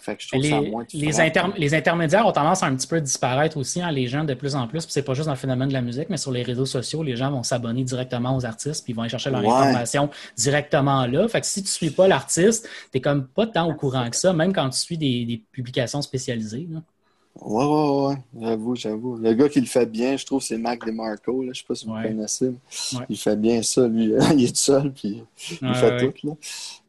Fait 0.02 0.18
que 0.18 0.22
je 0.24 0.28
trouve 0.28 0.44
ça 0.44 0.60
Les, 0.60 0.70
moins 0.70 0.84
de 0.84 0.90
les, 1.00 1.20
inter- 1.22 1.54
les 1.58 1.74
intermédiaires 1.74 2.28
ont 2.28 2.32
tendance 2.34 2.62
à 2.64 2.66
un 2.68 2.76
petit 2.76 2.86
peu 2.86 3.00
disparaître 3.00 3.56
aussi, 3.58 3.82
hein, 3.82 3.92
les 3.92 4.08
gens 4.08 4.26
de 4.26 4.34
plus 4.34 4.56
en 4.56 4.68
plus. 4.68 4.84
Puis 4.84 4.92
c'est 4.92 5.02
pas 5.04 5.14
juste 5.14 5.26
dans 5.28 5.32
le 5.32 5.38
phénomène 5.40 5.70
de 5.70 5.74
la 5.74 5.82
musique, 5.82 6.10
mais 6.10 6.18
sur 6.18 6.32
les 6.34 6.44
réseaux 6.44 6.66
sociaux, 6.68 7.02
les 7.02 7.16
gens 7.16 7.32
vont 7.32 7.44
s'abonner 7.44 7.84
directement 7.86 8.36
aux 8.36 8.46
artistes, 8.46 8.84
puis 8.84 8.92
ils 8.92 8.96
vont 8.96 9.04
aller 9.04 9.10
chercher 9.10 9.30
leur 9.32 9.42
Ouais. 9.44 9.48
information 9.50 10.10
directement 10.38 11.08
là. 11.08 11.28
Fait 11.30 11.40
que 11.42 11.48
si 11.48 11.64
tu 11.64 11.70
suis 11.70 11.90
pas 11.92 12.08
l'artiste, 12.10 12.68
t'es 12.92 13.00
comme 13.02 13.26
pas 13.28 13.48
tant 13.48 13.68
au 13.70 13.74
courant 13.74 14.10
que 14.10 14.16
ça, 14.18 14.34
même 14.34 14.52
quand 14.54 14.70
tu 14.70 14.78
suis 14.80 14.98
des, 14.98 15.26
des 15.26 15.42
publications 15.52 16.02
spécialisées. 16.04 16.68
là. 16.70 16.82
Ouais, 17.42 17.66
ouais, 17.66 18.08
ouais, 18.08 18.16
j'avoue, 18.42 18.76
j'avoue. 18.76 19.18
Le 19.18 19.34
g'a 19.34 19.50
qui 19.50 19.60
le 19.60 19.66
fait 19.68 19.86
bien, 19.86 20.16
je 20.18 20.26
trouve, 20.26 20.42
c'est 20.42 20.58
Mac 20.58 20.86
DeMarco. 20.86 21.44
Là. 21.44 21.52
Je 21.54 21.60
sais 21.60 21.66
pas 21.68 21.76
si 21.76 21.86
vous 21.86 21.94
Ouais. 21.94 22.04
connaissez. 22.04 22.50
mais 22.94 23.00
Ouais. 23.00 23.06
Il 23.10 23.18
fait 23.18 23.36
bien 23.36 23.62
ça, 23.62 23.88
lui. 23.88 24.14
il 24.36 24.46
est 24.46 24.50
tout 24.50 24.56
seul, 24.56 24.92
puis 24.94 25.24
il 25.62 25.68
Ouais, 25.68 25.74
fait 25.76 25.92
ouais. 25.92 26.12
tout. 26.14 26.28
Là. 26.28 26.34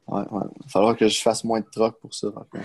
Ouais, 0.08 0.20
ouais. 0.30 0.44
Il 0.60 0.62
va 0.62 0.68
falloir 0.68 0.96
que 0.96 1.08
je 1.08 1.20
fasse 1.20 1.42
moins 1.42 1.58
de 1.60 1.66
troc 1.70 1.98
pour 2.00 2.14
ça. 2.14 2.28
par 2.30 2.44
contre. 2.48 2.64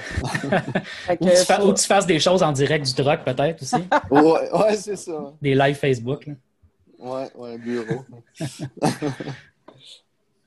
Ou 1.21 1.25
tu, 1.27 1.35
fa- 1.37 1.59
faut- 1.59 1.69
ou 1.69 1.73
tu 1.73 1.83
fasses 1.85 2.05
des 2.05 2.19
choses 2.19 2.43
en 2.43 2.51
direct 2.51 2.85
du 2.85 2.93
drogue, 3.01 3.23
peut-être 3.25 3.63
aussi. 3.63 3.75
ouais, 4.11 4.51
ouais 4.53 4.75
c'est 4.77 4.95
ça. 4.95 5.33
des 5.41 5.55
lives 5.55 5.75
Facebook. 5.75 6.27
là. 6.27 6.33
Ouais, 6.99 7.31
ouais, 7.35 7.57
bureau. 7.57 8.05
Euh, 8.39 8.45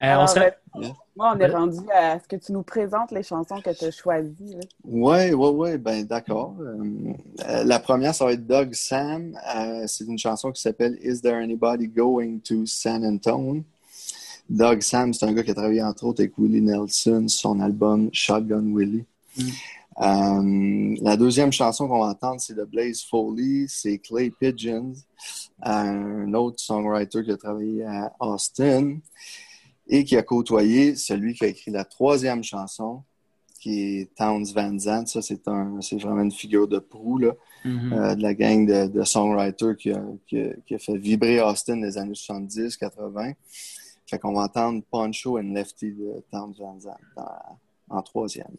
on 0.00 0.06
Alors, 0.06 0.28
se 0.28 0.38
ra- 0.38 0.50
ben, 0.76 0.92
Moi, 1.16 1.32
on 1.36 1.38
est 1.38 1.46
rendu 1.46 1.78
à 1.92 2.18
ce 2.18 2.26
que 2.26 2.34
tu 2.34 2.50
nous 2.50 2.62
présentes 2.62 3.12
les 3.12 3.22
chansons 3.22 3.60
que 3.60 3.70
tu 3.70 3.84
as 3.84 3.90
choisies. 3.92 4.58
Oui, 4.82 5.32
oui, 5.32 5.50
oui, 5.54 5.78
ben 5.78 6.04
d'accord. 6.04 6.56
Euh, 6.60 7.64
la 7.64 7.78
première, 7.78 8.14
ça 8.14 8.24
va 8.24 8.32
être 8.32 8.44
Doug 8.44 8.74
Sam. 8.74 9.38
Euh, 9.56 9.84
c'est 9.86 10.04
une 10.06 10.18
chanson 10.18 10.50
qui 10.50 10.60
s'appelle 10.60 10.98
Is 11.02 11.20
There 11.20 11.40
Anybody 11.40 11.86
Going 11.86 12.40
to 12.40 12.66
San 12.66 13.04
Antone? 13.04 13.62
Doug 14.50 14.82
Sam, 14.82 15.14
c'est 15.14 15.24
un 15.24 15.32
gars 15.32 15.44
qui 15.44 15.52
a 15.52 15.54
travaillé 15.54 15.82
entre 15.82 16.04
autres 16.04 16.20
avec 16.20 16.36
Willie 16.36 16.60
Nelson 16.60 17.28
sur 17.28 17.50
son 17.50 17.60
album 17.60 18.10
Shotgun 18.12 18.74
Willie. 18.74 19.04
Euh, 20.00 20.96
la 21.00 21.16
deuxième 21.16 21.52
chanson 21.52 21.86
qu'on 21.86 22.00
va 22.00 22.06
entendre, 22.06 22.40
c'est 22.40 22.54
de 22.54 22.64
Blaze 22.64 23.02
Foley, 23.02 23.66
c'est 23.68 23.98
Clay 23.98 24.30
Pigeons, 24.30 24.94
un 25.62 26.34
autre 26.34 26.58
songwriter 26.58 27.22
qui 27.22 27.30
a 27.30 27.36
travaillé 27.36 27.84
à 27.84 28.12
Austin 28.18 28.96
et 29.88 30.04
qui 30.04 30.16
a 30.16 30.22
côtoyé 30.22 30.94
celui 30.96 31.34
qui 31.34 31.44
a 31.44 31.48
écrit 31.48 31.70
la 31.70 31.84
troisième 31.84 32.42
chanson, 32.42 33.02
qui 33.60 33.98
est 34.00 34.14
Towns 34.14 34.44
Van 34.54 34.78
Zandt. 34.78 35.06
Ça, 35.10 35.22
c'est 35.22 35.46
un, 35.48 35.80
c'est 35.80 36.00
vraiment 36.00 36.22
une 36.22 36.32
figure 36.32 36.68
de 36.68 36.78
proue 36.78 37.18
là, 37.18 37.32
Mhm. 37.64 37.92
euh, 37.94 38.14
de 38.14 38.22
la 38.22 38.34
gang 38.34 38.66
de, 38.66 38.88
de 38.88 39.02
songwriters 39.04 39.76
qui 39.76 39.90
a, 39.92 40.02
qui, 40.26 40.38
a, 40.40 40.50
qui 40.66 40.74
a 40.74 40.78
fait 40.78 40.96
vibrer 40.98 41.40
Austin 41.40 41.78
des 41.78 41.96
années 41.96 42.14
70, 42.14 42.76
80. 42.76 43.32
Fait 44.06 44.18
qu'on 44.18 44.34
va 44.34 44.42
entendre 44.42 44.82
Poncho 44.90 45.38
and 45.38 45.52
Lefty 45.54 45.92
de 45.92 46.22
Towns 46.30 46.54
Van 46.58 46.78
Zandt 46.78 46.98
dans- 47.16 47.58
en 47.96 48.02
troisième. 48.02 48.54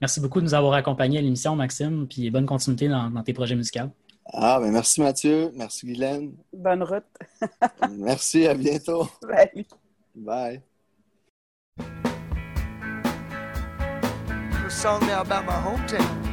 Merci 0.00 0.20
beaucoup 0.20 0.40
de 0.40 0.44
nous 0.46 0.54
avoir 0.54 0.72
accompagnés 0.74 1.18
à 1.18 1.22
l'émission, 1.22 1.54
Maxime, 1.56 2.06
puis 2.08 2.28
bonne 2.30 2.46
continuité 2.46 2.88
dans, 2.88 3.10
dans 3.10 3.22
tes 3.22 3.32
projets 3.32 3.54
musicaux. 3.56 3.88
Ah, 4.26 4.58
ben 4.60 4.72
merci 4.72 5.00
Mathieu, 5.00 5.50
merci 5.54 5.86
Guylaine, 5.86 6.32
Bonne 6.52 6.82
route. 6.82 7.04
merci, 7.98 8.46
à 8.48 8.54
bientôt. 8.54 9.06
Salut. 9.22 9.64
Bye. 10.14 10.62
a 14.64 14.70
song 14.70 15.06
now 15.06 15.20
about 15.20 15.44
my 15.44 15.52
hometown. 15.52 16.23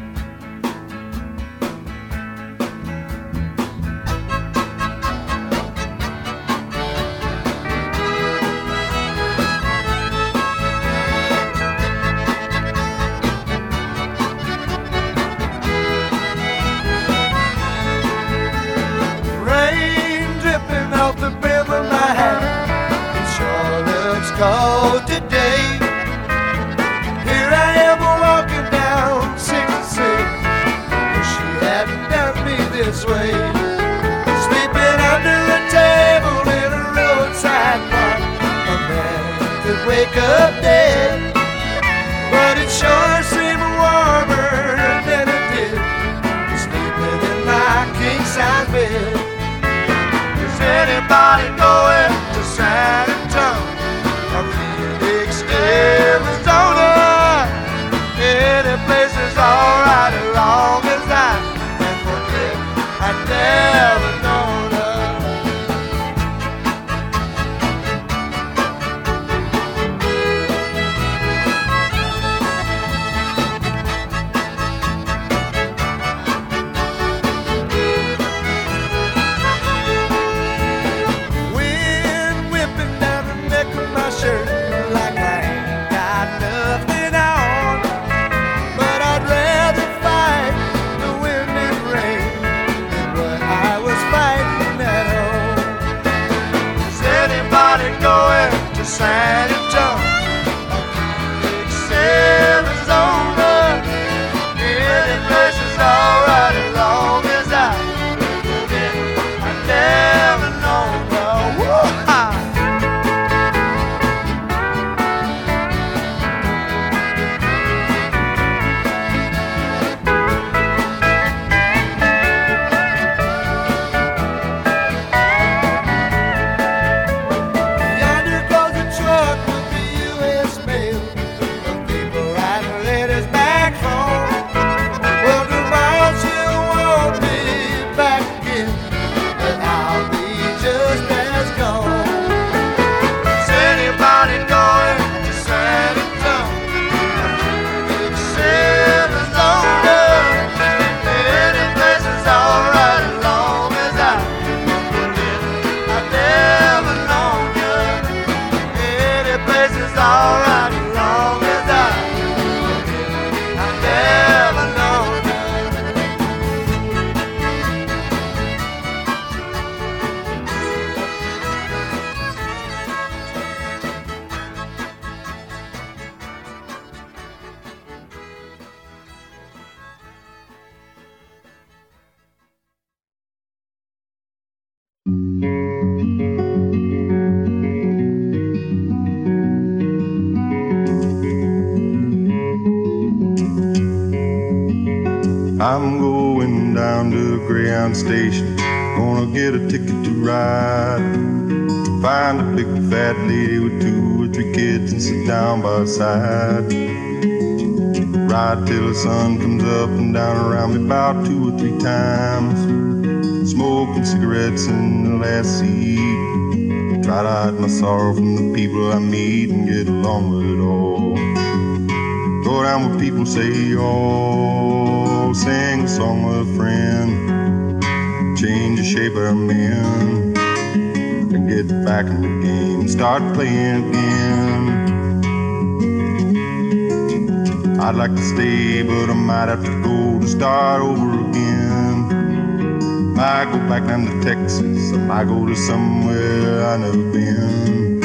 I 245.22 245.24
go 245.24 245.46
to 245.46 245.56
somewhere 245.56 246.66
I 246.66 246.78
never 246.78 247.12
been. 247.12 248.00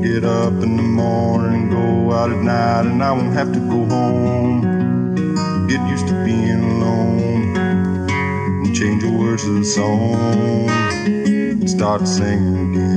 Get 0.00 0.22
up 0.22 0.52
in 0.62 0.76
the 0.76 0.82
morning, 0.84 1.70
go 1.70 2.12
out 2.12 2.30
at 2.30 2.38
night, 2.38 2.86
and 2.86 3.02
I 3.02 3.10
won't 3.10 3.34
have 3.34 3.52
to 3.52 3.58
go 3.58 3.84
home. 3.84 5.66
Get 5.66 5.80
used 5.88 6.06
to 6.06 6.24
being 6.24 6.62
alone, 6.62 7.56
and 7.56 8.76
change 8.76 9.02
the 9.02 9.10
words 9.10 9.44
of 9.44 9.54
the 9.56 9.64
song, 9.64 10.68
and 10.68 11.68
start 11.68 12.06
singing 12.06 12.70
again. 12.70 12.93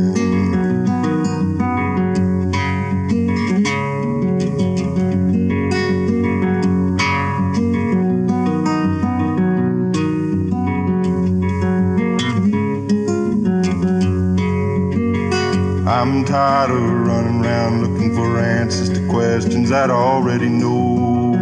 Tired 16.25 16.71
of 16.71 16.81
running 17.07 17.45
around 17.45 17.83
looking 17.83 18.13
for 18.13 18.39
answers 18.39 18.89
to 18.89 19.07
questions 19.07 19.71
I 19.71 19.89
already 19.89 20.49
know. 20.49 21.35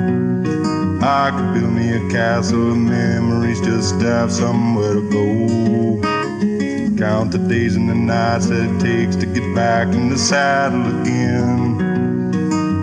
I 1.02 1.32
could 1.32 1.54
build 1.54 1.74
me 1.74 1.94
a 1.94 2.10
castle 2.12 2.72
of 2.72 2.78
memories 2.78 3.62
just 3.62 4.00
to 4.02 4.06
have 4.06 4.32
somewhere 4.32 4.96
to 4.96 5.10
go. 5.10 6.98
Count 6.98 7.32
the 7.32 7.40
days 7.40 7.76
and 7.76 7.90
the 7.90 7.96
nights 7.96 8.48
that 8.48 8.64
it 8.64 8.80
takes 8.80 9.16
to 9.16 9.26
get 9.26 9.56
back 9.56 9.88
in 9.88 10.10
the 10.10 10.18
saddle 10.18 10.86
again. 11.02 11.78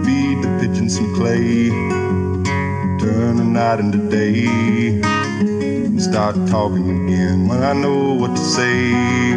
Feed 0.05 0.43
the 0.43 0.49
pigeons 0.61 0.97
some 0.97 1.15
clay, 1.15 1.69
turn 2.99 3.37
the 3.37 3.45
night 3.45 3.79
into 3.79 3.99
day, 4.11 5.01
and 5.03 6.03
start 6.03 6.35
talking 6.49 7.07
again 7.07 7.47
when 7.47 7.63
I 7.63 7.75
know 7.75 8.15
what 8.15 8.35
to 8.35 8.43
say. 8.43 9.32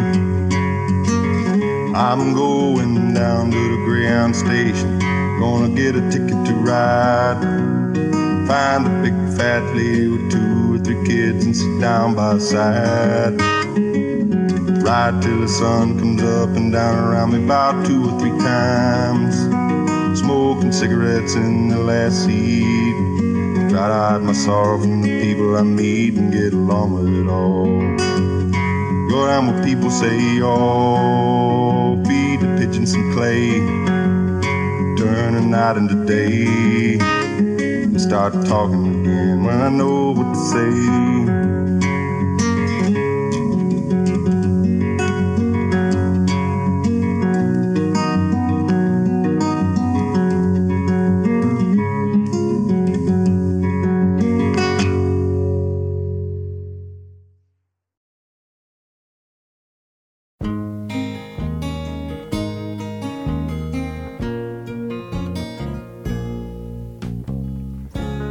I'm 1.98 2.34
going 2.34 3.14
down 3.14 3.50
to 3.50 3.56
the 3.56 3.84
Greyhound 3.86 4.36
station. 4.36 4.98
Gonna 5.40 5.74
get 5.74 5.96
a 5.96 6.02
ticket 6.10 6.44
to 6.44 6.52
ride. 6.56 7.40
Find 8.46 8.86
a 8.86 9.02
big 9.02 9.14
fat 9.34 9.62
lady 9.74 10.06
with 10.06 10.30
two 10.30 10.74
or 10.74 10.78
three 10.78 11.02
kids 11.06 11.46
and 11.46 11.56
sit 11.56 11.80
down 11.80 12.14
by 12.14 12.34
her 12.34 12.38
side. 12.38 13.40
Ride 14.82 15.22
till 15.22 15.40
the 15.40 15.48
sun 15.48 15.98
comes 15.98 16.22
up 16.22 16.50
and 16.50 16.70
down 16.70 16.98
around 17.02 17.32
me 17.32 17.42
about 17.42 17.86
two 17.86 18.10
or 18.10 18.20
three 18.20 18.38
times. 18.40 19.34
Smoking 20.20 20.72
cigarettes 20.72 21.34
in 21.34 21.68
the 21.68 21.78
last 21.78 22.26
seat. 22.26 23.70
Try 23.70 23.88
to 23.88 23.94
hide 23.94 24.22
my 24.22 24.34
sorrow 24.34 24.78
from 24.78 25.00
the 25.00 25.18
people 25.22 25.56
I 25.56 25.62
meet 25.62 26.12
and 26.18 26.30
get 26.30 26.52
along 26.52 26.92
with 26.92 27.08
it 27.08 27.26
all. 27.26 27.64
Go 29.08 29.24
around 29.24 29.46
what 29.46 29.64
people 29.64 29.90
say, 29.90 30.40
oh, 30.42 31.85
the 32.80 32.86
some 32.86 33.12
clay, 33.14 33.52
turn 34.96 35.34
the 35.34 35.40
night 35.40 35.76
into 35.76 36.04
day, 36.04 36.98
and 36.98 38.00
start 38.00 38.32
talking 38.46 39.00
again 39.00 39.44
when 39.44 39.60
I 39.62 39.70
know 39.70 40.10
what 40.10 40.34
to 40.34 40.40
say. 40.40 41.15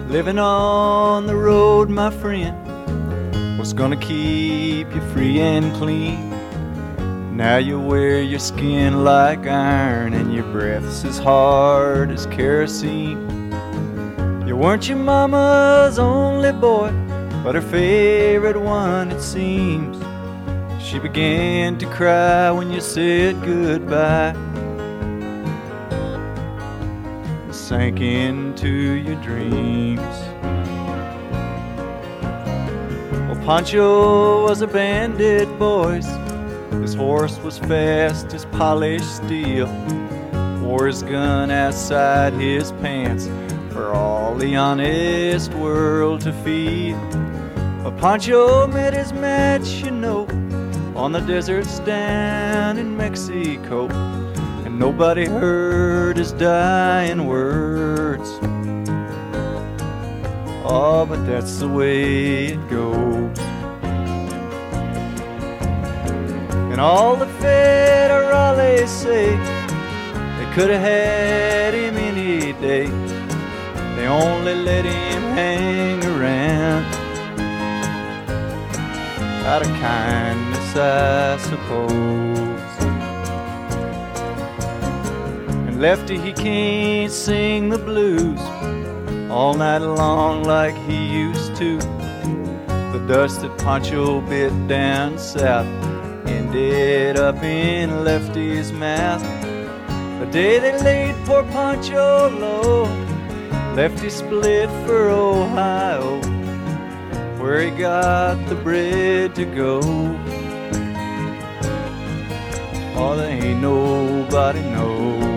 Living 0.08 0.38
on 0.38 1.26
the 1.26 1.36
road, 1.36 1.90
my 1.90 2.12
friend, 2.12 2.56
what's 3.58 3.74
gonna 3.74 3.98
keep 3.98 4.94
you 4.94 5.02
free 5.12 5.40
and 5.40 5.74
clean? 5.76 6.30
Now 7.36 7.58
you 7.58 7.80
wear 7.80 8.22
your 8.22 8.40
skin 8.40 9.04
like 9.04 9.48
iron 9.48 10.14
and 10.14 10.34
your 10.34 10.44
breath's 10.52 11.04
as 11.04 11.18
hard 11.18 12.12
as 12.12 12.28
kerosene. 12.28 13.18
You 14.48 14.56
weren't 14.56 14.88
your 14.88 15.00
mama's 15.00 15.98
only 15.98 16.52
boy, 16.52 16.92
but 17.44 17.56
her 17.56 17.62
favorite 17.62 18.62
one, 18.62 19.12
it 19.12 19.22
seems. 19.22 19.98
She 20.82 21.00
began 21.00 21.78
to 21.80 21.88
cry 21.88 22.52
when 22.52 22.72
you 22.72 22.80
said 22.80 23.42
goodbye. 23.44 24.36
sank 27.52 28.00
into 28.56 28.94
your 28.94 29.22
dreams. 29.22 30.00
Well, 33.28 33.36
Pancho 33.44 34.44
was 34.44 34.62
a 34.62 34.68
bandit, 34.68 35.50
boys. 35.60 36.08
His 36.72 36.94
horse 36.94 37.38
was 37.40 37.58
fast 37.58 38.34
as 38.34 38.46
polished 38.46 39.18
steel. 39.18 39.68
Wore 40.62 40.88
his 40.88 41.04
gun 41.04 41.52
outside 41.52 42.32
his 42.34 42.72
pants 42.74 43.28
for 43.74 43.94
all 43.94 44.36
the 44.36 44.56
honest 44.56 45.54
world 45.56 46.22
to 46.22 46.32
feel. 46.32 46.98
Well, 47.84 47.92
Pancho 48.00 48.68
met 48.68 48.94
his 48.94 49.12
match, 49.12 49.84
you 49.84 49.92
know, 49.92 50.28
on 50.96 51.12
the 51.12 51.20
deserts 51.20 51.80
down 51.80 52.78
in 52.78 52.96
Mexico 52.96 53.90
nobody 54.80 55.26
heard 55.26 56.18
his 56.18 56.32
dying 56.34 57.26
words. 57.26 58.30
Oh, 60.68 61.06
but 61.08 61.24
that's 61.26 61.60
the 61.60 61.68
way 61.68 62.48
it 62.48 62.70
goes. 62.70 63.40
And 66.72 66.82
all 66.82 67.16
the 67.16 67.28
federales 67.40 68.88
say 68.88 69.38
they 70.38 70.54
could 70.54 70.70
have 70.70 70.82
had 70.82 71.74
him 71.74 71.96
any 71.96 72.54
day. 72.62 72.88
They 73.96 74.08
only 74.08 74.56
let 74.56 74.84
him 74.84 75.22
hang 75.36 76.04
around 76.04 76.84
out 79.46 79.62
of 79.62 79.68
kindness, 79.80 80.76
I 80.76 81.38
suppose. 81.38 82.35
Lefty, 85.78 86.18
he 86.18 86.32
can't 86.32 87.12
sing 87.12 87.68
the 87.68 87.78
blues 87.78 88.40
all 89.30 89.54
night 89.56 89.80
long 89.80 90.44
like 90.44 90.74
he 90.88 90.96
used 91.06 91.54
to. 91.58 91.78
The 92.94 93.06
dust 93.10 93.42
that 93.42 93.58
Pancho 93.58 94.22
bit 94.22 94.54
down 94.70 95.20
south 95.20 95.68
ended 96.26 97.18
up 97.20 97.44
in 97.44 98.06
Lefty's 98.06 98.72
mouth. 98.72 99.22
The 100.20 100.30
day 100.32 100.60
they 100.60 100.82
laid 100.82 101.16
poor 101.26 101.44
Pancho 101.44 102.30
low, 102.30 102.84
Lefty 103.76 104.10
split 104.10 104.70
for 104.88 105.10
Ohio, 105.10 106.22
where 107.38 107.62
he 107.62 107.72
got 107.72 108.36
the 108.48 108.56
bread 108.56 109.36
to 109.36 109.44
go. 109.44 109.82
Oh, 112.98 113.18
there 113.18 113.30
ain't 113.30 113.62
nobody 113.62 114.62
knows. 114.62 115.35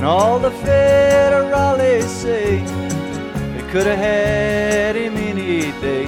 And 0.00 0.06
all 0.06 0.38
the 0.38 0.48
federales 0.48 2.04
say 2.04 2.60
they 3.52 3.70
could 3.70 3.86
have 3.86 3.98
had 3.98 4.96
him 4.96 5.14
any 5.18 5.72
day. 5.82 6.06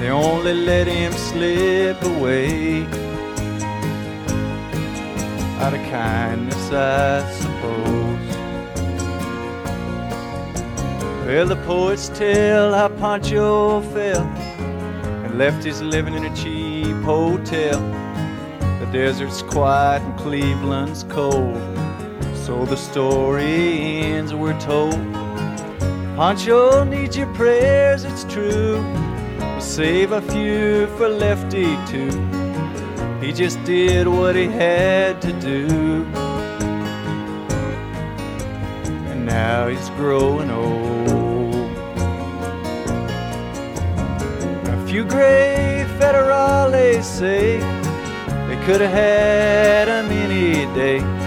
They 0.00 0.10
only 0.10 0.52
let 0.52 0.88
him 0.88 1.12
slip 1.12 2.02
away 2.02 2.82
out 5.62 5.74
of 5.74 5.90
kindness, 5.92 6.72
I 6.72 7.30
suppose. 7.30 8.36
Well, 11.24 11.46
the 11.46 11.62
poets 11.64 12.08
tell 12.08 12.74
how 12.74 12.88
Pancho 12.88 13.80
fell 13.92 14.26
and 15.24 15.38
left 15.38 15.62
his 15.62 15.80
living 15.80 16.14
in 16.14 16.24
a 16.24 16.34
cheap 16.34 16.96
hotel. 17.04 17.78
The 18.80 18.88
desert's 18.90 19.42
quiet 19.42 20.02
and 20.02 20.18
Cleveland's 20.18 21.04
cold. 21.04 21.71
So 22.52 22.66
the 22.66 22.76
story 22.76 24.02
ends, 24.12 24.34
we're 24.34 24.60
told. 24.60 25.00
Pancho 26.16 26.84
needs 26.84 27.16
your 27.16 27.32
prayers, 27.32 28.04
it's 28.04 28.24
true. 28.24 28.76
We'll 29.38 29.60
save 29.60 30.12
a 30.12 30.20
few 30.20 30.86
for 30.98 31.08
Lefty 31.08 31.78
too. 31.86 32.12
He 33.22 33.32
just 33.32 33.64
did 33.64 34.06
what 34.06 34.36
he 34.36 34.48
had 34.48 35.22
to 35.22 35.32
do. 35.40 36.04
And 39.10 39.24
now 39.24 39.68
he's 39.68 39.88
growing 40.00 40.50
old. 40.50 41.70
A 44.76 44.86
few 44.86 45.04
gray 45.04 45.86
federales 45.98 47.04
say 47.04 47.56
they 48.46 48.58
could 48.66 48.82
have 48.82 48.92
had 48.92 49.88
him 49.88 50.12
any 50.12 50.66
day. 50.74 51.21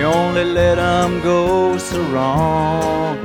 They 0.00 0.06
only 0.06 0.44
let 0.44 0.78
him 0.78 1.20
go 1.20 1.76
so 1.76 2.00
wrong. 2.04 3.18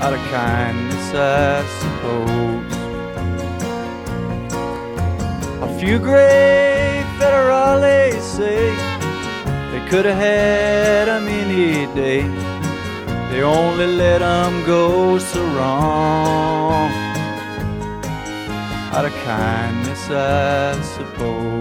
Out 0.00 0.12
of 0.12 0.20
kindness, 0.30 1.12
I 1.12 1.64
suppose. 1.80 2.72
A 5.60 5.78
few 5.80 5.98
gray 5.98 7.02
federales 7.18 8.20
say 8.20 8.70
they 9.72 9.84
could 9.90 10.04
have 10.04 10.18
had 10.18 11.08
him 11.08 11.26
any 11.26 11.92
day. 11.92 12.22
They 13.32 13.42
only 13.42 13.88
let 13.88 14.20
him 14.20 14.64
go 14.64 15.18
so 15.18 15.42
wrong. 15.56 16.92
Out 18.94 19.04
of 19.04 19.14
kindness, 19.24 20.08
I 20.10 20.80
suppose. 20.94 21.53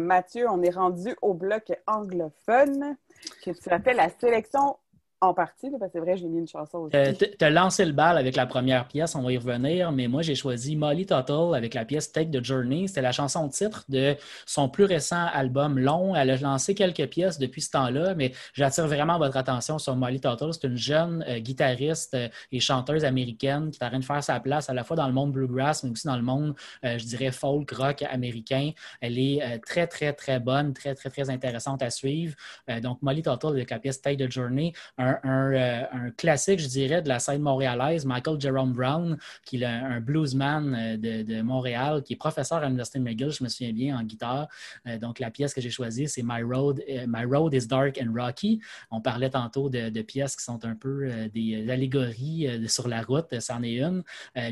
Mathieu, 0.00 0.48
on 0.48 0.62
est 0.62 0.74
rendu 0.74 1.14
au 1.22 1.34
bloc 1.34 1.72
anglophone 1.86 2.96
que 3.44 3.50
tu 3.50 3.70
fait 3.80 3.94
la 3.94 4.08
sélection 4.08 4.76
en 5.20 5.32
partie, 5.32 5.70
parce 5.70 5.84
que 5.84 5.88
c'est 5.92 5.98
vrai, 5.98 6.16
j'ai 6.16 6.26
mis 6.26 6.38
une 6.38 6.48
chanson 6.48 6.78
aussi. 6.78 6.96
Euh, 6.96 7.12
T'as 7.38 7.48
lancé 7.48 7.84
le 7.84 7.92
bal 7.92 8.18
avec 8.18 8.36
la 8.36 8.44
première 8.44 8.86
pièce, 8.86 9.14
on 9.14 9.22
va 9.22 9.32
y 9.32 9.38
revenir, 9.38 9.90
mais 9.90 10.08
moi 10.08 10.20
j'ai 10.20 10.34
choisi 10.34 10.76
Molly 10.76 11.06
Tuttle 11.06 11.54
avec 11.54 11.72
la 11.72 11.86
pièce 11.86 12.12
Take 12.12 12.30
the 12.30 12.44
Journey. 12.44 12.86
C'était 12.86 13.00
la 13.02 13.12
chanson 13.12 13.48
titre 13.48 13.84
de 13.88 14.14
son 14.44 14.68
plus 14.68 14.84
récent 14.84 15.26
album 15.32 15.78
long. 15.78 16.14
Elle 16.14 16.30
a 16.30 16.36
lancé 16.36 16.74
quelques 16.74 17.06
pièces 17.08 17.38
depuis 17.38 17.62
ce 17.62 17.70
temps-là, 17.70 18.14
mais 18.14 18.32
j'attire 18.52 18.86
vraiment 18.86 19.18
votre 19.18 19.38
attention 19.38 19.78
sur 19.78 19.96
Molly 19.96 20.20
Tuttle. 20.20 20.52
C'est 20.52 20.66
une 20.66 20.76
jeune 20.76 21.24
euh, 21.28 21.38
guitariste 21.38 22.14
euh, 22.14 22.28
et 22.52 22.60
chanteuse 22.60 23.04
américaine 23.04 23.70
qui 23.70 23.78
est 23.80 23.86
en 23.86 23.88
train 23.88 23.98
de 23.98 24.04
faire 24.04 24.22
sa 24.22 24.38
place 24.40 24.68
à 24.68 24.74
la 24.74 24.84
fois 24.84 24.96
dans 24.96 25.06
le 25.06 25.14
monde 25.14 25.32
bluegrass, 25.32 25.82
mais 25.82 25.90
aussi 25.90 26.06
dans 26.06 26.16
le 26.16 26.22
monde, 26.22 26.54
euh, 26.84 26.98
je 26.98 27.06
dirais, 27.06 27.30
folk, 27.30 27.70
rock 27.70 28.02
américain. 28.02 28.72
Elle 29.00 29.18
est 29.18 29.60
très, 29.64 29.86
très, 29.86 30.12
très 30.12 30.40
bonne, 30.40 30.74
très, 30.74 30.94
très, 30.94 31.08
très 31.08 31.30
intéressante 31.30 31.82
à 31.82 31.90
suivre. 31.90 32.34
Donc, 32.82 33.00
Molly 33.02 33.22
Tuttle 33.22 33.48
avec 33.48 33.70
la 33.70 33.78
pièce 33.78 34.00
Take 34.00 34.24
the 34.24 34.30
Journey 34.30 34.72
un, 35.05 35.05
un, 35.22 35.52
euh, 35.52 35.82
un 35.92 36.10
classique, 36.10 36.60
je 36.60 36.68
dirais, 36.68 37.02
de 37.02 37.08
la 37.08 37.18
scène 37.18 37.42
montréalaise, 37.42 38.04
Michael 38.04 38.40
Jerome 38.40 38.72
Brown, 38.72 39.16
qui 39.44 39.62
est 39.62 39.64
un 39.64 40.00
bluesman 40.00 40.74
euh, 40.74 40.96
de, 40.96 41.22
de 41.22 41.42
Montréal, 41.42 42.02
qui 42.02 42.14
est 42.14 42.16
professeur 42.16 42.58
à 42.58 42.64
l'Université 42.64 42.98
McGill, 42.98 43.30
je 43.30 43.44
me 43.44 43.48
souviens 43.48 43.72
bien, 43.72 43.98
en 43.98 44.02
guitare. 44.02 44.48
Euh, 44.86 44.98
donc, 44.98 45.18
la 45.18 45.30
pièce 45.30 45.54
que 45.54 45.60
j'ai 45.60 45.70
choisie, 45.70 46.08
c'est 46.08 46.22
My 46.24 46.42
Road, 46.42 46.82
My 47.06 47.24
Road 47.24 47.54
is 47.54 47.66
Dark 47.66 48.00
and 48.02 48.12
Rocky. 48.14 48.60
On 48.90 49.00
parlait 49.00 49.30
tantôt 49.30 49.68
de, 49.68 49.90
de 49.90 50.02
pièces 50.02 50.36
qui 50.36 50.44
sont 50.44 50.64
un 50.64 50.74
peu 50.74 51.28
des 51.32 51.70
allégories 51.70 52.68
sur 52.68 52.88
la 52.88 53.02
route, 53.02 53.38
c'en 53.40 53.62
est 53.62 53.76
une. 53.76 54.02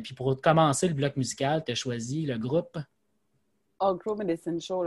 Puis 0.03 0.15
pour 0.15 0.41
commencer 0.41 0.89
le 0.89 0.95
bloc 0.95 1.17
musical, 1.17 1.63
tu 1.65 1.73
as 1.73 1.75
choisi 1.75 2.27
le 2.27 2.39
groupe, 2.39 2.79
All 3.85 3.99
Crow 3.99 4.15
Medicine 4.17 4.61
Show, 4.61 4.85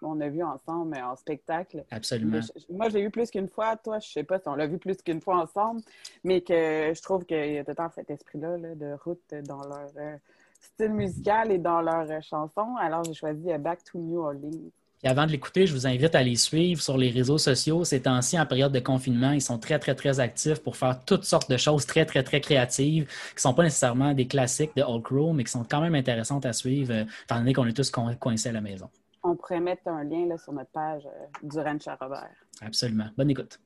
qu'on 0.00 0.20
a 0.20 0.28
vu 0.28 0.42
ensemble 0.42 0.90
mais 0.90 1.02
en 1.02 1.16
spectacle. 1.16 1.84
absolument. 1.90 2.40
Je- 2.40 2.72
moi, 2.74 2.88
je 2.88 2.94
l'ai 2.94 3.02
vu 3.02 3.10
plus 3.10 3.30
qu'une 3.30 3.48
fois. 3.48 3.76
Toi, 3.76 3.98
je 3.98 4.08
sais 4.08 4.24
pas 4.24 4.38
si 4.38 4.48
on 4.48 4.54
l'a 4.54 4.66
vu 4.66 4.78
plus 4.78 4.96
qu'une 5.02 5.20
fois 5.20 5.36
ensemble, 5.36 5.80
mais 6.24 6.40
que 6.40 6.54
je 6.94 7.02
trouve 7.02 7.24
qu'il 7.24 7.52
y 7.52 7.58
a 7.58 7.64
tout 7.64 7.70
le 7.70 7.76
temps 7.76 7.90
cet 7.94 8.10
esprit-là 8.10 8.56
là, 8.58 8.74
de 8.74 8.96
route 9.04 9.34
dans 9.44 9.62
leur 9.62 9.90
euh, 9.96 10.16
style 10.60 10.92
musical 10.92 11.52
et 11.52 11.58
dans 11.58 11.80
leurs 11.80 12.10
euh, 12.10 12.20
chansons. 12.20 12.76
Alors, 12.80 13.04
j'ai 13.04 13.14
choisi 13.14 13.52
euh, 13.52 13.58
Back 13.58 13.84
to 13.84 13.98
New 13.98 14.20
Orleans. 14.20 14.70
Puis 15.00 15.08
avant 15.08 15.26
de 15.26 15.30
l'écouter, 15.32 15.66
je 15.66 15.72
vous 15.72 15.86
invite 15.86 16.14
à 16.14 16.22
les 16.22 16.36
suivre 16.36 16.80
sur 16.82 16.98
les 16.98 17.10
réseaux 17.10 17.38
sociaux. 17.38 17.84
Ces 17.84 18.02
temps-ci, 18.02 18.38
en 18.38 18.46
période 18.46 18.72
de 18.72 18.80
confinement, 18.80 19.30
ils 19.30 19.40
sont 19.40 19.58
très, 19.58 19.78
très, 19.78 19.94
très 19.94 20.18
actifs 20.18 20.58
pour 20.58 20.76
faire 20.76 21.04
toutes 21.04 21.24
sortes 21.24 21.50
de 21.50 21.56
choses 21.56 21.86
très, 21.86 22.04
très, 22.04 22.22
très 22.22 22.40
créatives 22.40 23.06
qui 23.06 23.34
ne 23.36 23.40
sont 23.40 23.54
pas 23.54 23.62
nécessairement 23.62 24.12
des 24.12 24.26
classiques 24.26 24.74
de 24.76 24.82
Old 24.82 25.04
Crow, 25.04 25.32
mais 25.32 25.44
qui 25.44 25.52
sont 25.52 25.64
quand 25.64 25.80
même 25.80 25.94
intéressantes 25.94 26.46
à 26.46 26.52
suivre, 26.52 26.92
euh, 26.92 27.04
étant 27.24 27.38
donné 27.38 27.52
qu'on 27.52 27.66
est 27.66 27.72
tous 27.72 27.90
coin- 27.90 28.14
coincés 28.16 28.48
à 28.48 28.52
la 28.52 28.60
maison. 28.60 28.88
On 29.22 29.36
pourrait 29.36 29.60
mettre 29.60 29.86
un 29.86 30.04
lien 30.04 30.26
là, 30.26 30.38
sur 30.38 30.52
notre 30.52 30.70
page 30.70 31.02
euh, 31.06 31.48
du 31.48 31.58
Ranch 31.58 31.86
à 31.86 31.96
Robert. 32.00 32.30
Absolument. 32.60 33.06
Bonne 33.16 33.30
écoute. 33.30 33.60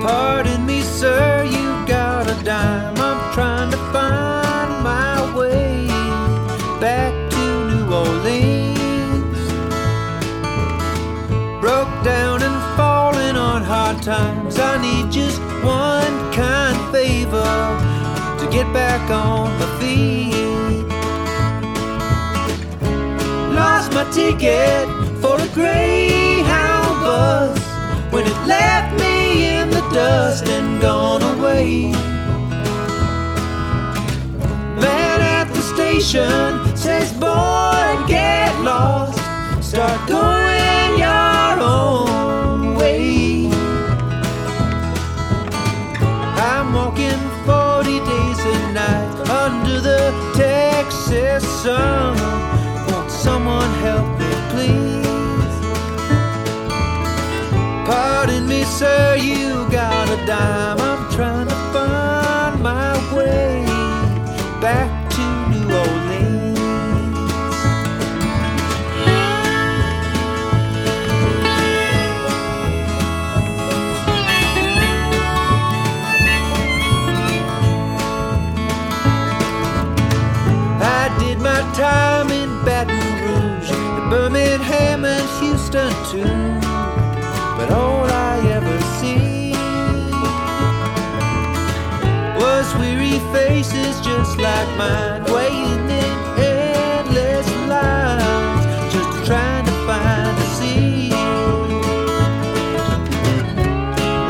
Pardon 0.00 0.64
me, 0.64 0.80
sir, 0.80 1.44
you 1.44 1.86
got 1.86 2.26
a 2.26 2.42
dime. 2.42 2.96
I'm 2.96 3.34
trying 3.34 3.70
to 3.70 3.76
find 3.92 4.82
my 4.82 5.36
way 5.36 5.86
back 6.80 7.12
to 7.32 7.44
New 7.70 7.94
Orleans. 7.94 9.38
Broke 11.60 11.94
down 12.02 12.42
and 12.42 12.76
falling 12.78 13.36
on 13.36 13.62
hard 13.62 14.02
times. 14.02 14.58
I 14.58 14.80
need 14.80 15.12
just 15.12 15.38
one 15.62 16.32
kind 16.32 16.78
favor 16.90 17.54
to 18.40 18.48
get 18.50 18.72
back 18.72 19.02
on 19.10 19.50
my 19.60 19.68
feet. 19.78 20.86
Lost 23.54 23.92
my 23.92 24.04
ticket 24.10 24.88
for 25.20 25.36
a 25.38 25.48
Greyhound 25.52 27.00
bus 27.04 27.58
when 28.10 28.26
it 28.26 28.46
left 28.46 28.89
dust 30.10 30.48
and 30.48 30.80
gone 30.80 31.22
away. 31.34 31.92
Man 34.84 35.18
at 35.38 35.46
the 35.56 35.62
station 35.74 36.50
says, 36.84 37.08
Boy, 37.26 37.88
get 38.14 38.52
lost. 38.70 39.18
Start 39.70 40.00
going 40.16 40.90
your 41.06 41.52
own 41.78 42.74
way. 42.80 43.48
I'm 46.50 46.68
walking 46.78 47.22
40 47.46 47.98
days 48.12 48.40
and 48.52 48.66
nights 48.82 49.20
under 49.44 49.76
the 49.90 50.04
Texas 50.44 51.42
sun. 51.62 52.16
Won't 52.88 53.10
someone 53.26 53.72
help 53.86 54.08
me, 54.20 54.32
please? 54.52 55.56
Pardon 57.90 58.42
me, 58.52 58.62
sir, 58.80 59.16
you 59.28 59.39
dime. 60.40 60.80
I'm 60.80 61.02
trying 61.16 61.48
to 61.48 61.58
find 61.74 62.62
my 62.62 62.92
way 63.16 63.64
back 64.60 64.88
to 65.14 65.24
New 65.50 65.66
Orleans. 65.82 66.58
I 80.82 81.02
did 81.20 81.38
my 81.38 81.60
time 81.84 82.30
in 82.40 82.50
Baton 82.64 83.10
Rouge, 83.24 83.70
in 83.70 84.10
Birmingham 84.10 85.04
and 85.04 85.26
Houston 85.38 85.92
too. 86.10 86.38
But 87.56 87.70
all 87.70 88.09
faces 93.32 94.00
just 94.00 94.38
like 94.38 94.68
mine, 94.76 95.24
waiting 95.24 95.90
in 95.90 96.12
endless 96.38 97.48
lines, 97.68 98.64
just 98.92 99.26
trying 99.26 99.64
to 99.64 99.72
find 99.86 100.36
a 100.38 100.46
seat. 100.56 101.12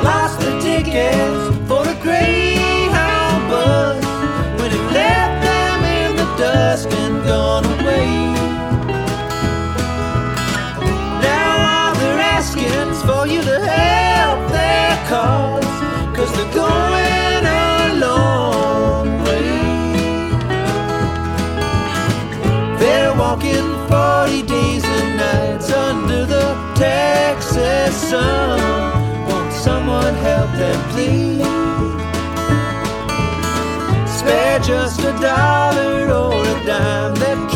Lost 0.02 0.40
the 0.40 0.52
tickets 0.60 1.56
for 1.68 1.84
the 1.84 1.96
Greyhound 2.02 3.48
bus 3.50 4.04
when 4.60 4.70
it 4.72 4.86
left 4.92 5.36
them 5.44 5.84
in 5.84 6.16
the 6.16 6.28
dust 6.36 6.88
and 6.92 7.24
gone 7.24 7.64
away. 7.64 8.10
Now 11.22 11.52
all 11.72 11.94
they're 11.94 12.20
asking 12.36 12.92
for 13.06 13.26
you 13.26 13.42
to 13.42 13.58
help 13.66 14.50
their 14.50 14.96
cause 15.08 15.59
40 24.30 24.46
days 24.46 24.84
and 24.84 25.16
nights 25.16 25.72
under 25.72 26.24
the 26.24 26.54
Texas 26.76 27.96
sun. 28.10 28.60
Won't 29.28 29.52
someone 29.52 30.14
help 30.14 30.50
them, 30.52 30.80
please? 30.90 31.42
Spare 34.18 34.60
just 34.60 35.00
a 35.00 35.12
dollar 35.20 36.12
or 36.12 36.42
a 36.42 36.64
dime. 36.64 37.14
They're 37.16 37.49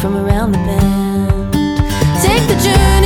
from 0.00 0.16
around 0.16 0.52
the 0.52 0.58
bend. 0.58 1.52
Take 2.22 2.40
the 2.48 2.56
journey, 2.64 2.99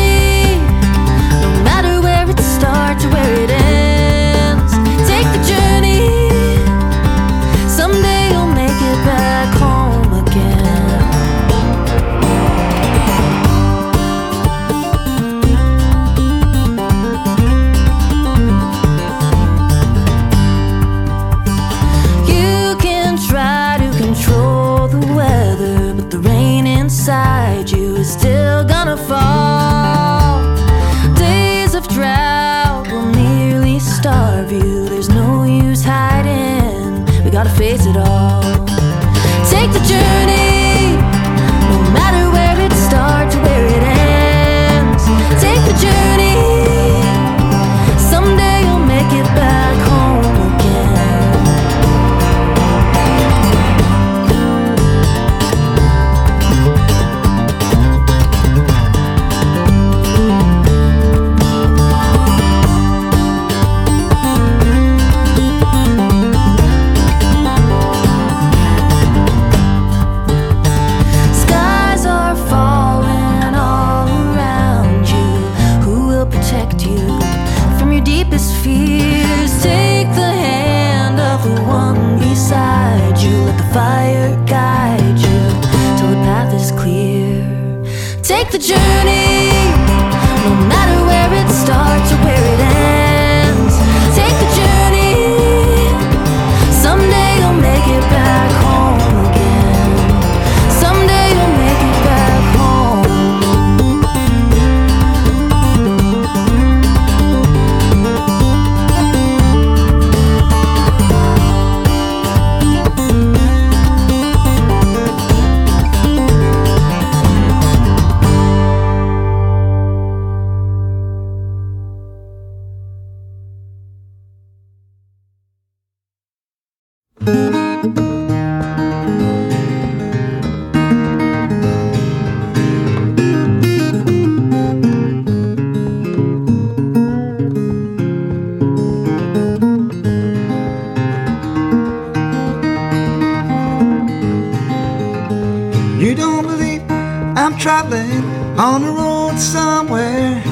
On 148.59 148.82
the 148.82 148.91
road 148.91 149.39
somewhere. 149.39 150.43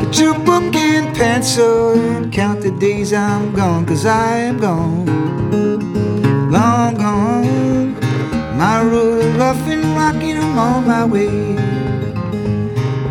Get 0.00 0.18
your 0.18 0.34
book 0.34 0.74
and 0.74 1.14
pencil 1.16 1.92
and 1.92 2.32
count 2.32 2.62
the 2.62 2.70
days 2.70 3.12
I'm 3.12 3.52
gone, 3.54 3.84
cause 3.84 4.06
I 4.06 4.38
am 4.38 4.58
gone. 4.58 5.06
Long 6.50 6.94
gone. 6.94 7.94
My 8.56 8.82
road 8.82 9.36
rough 9.36 9.66
and 9.68 9.84
rocky, 9.96 10.32
I'm 10.32 10.58
on 10.58 10.86
my 10.86 11.04
way. 11.04 11.56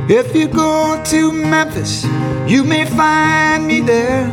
If 0.09 0.35
you 0.35 0.47
go 0.47 1.01
to 1.05 1.31
Memphis, 1.31 2.05
you 2.47 2.63
may 2.63 2.85
find 2.85 3.67
me 3.67 3.81
there. 3.81 4.29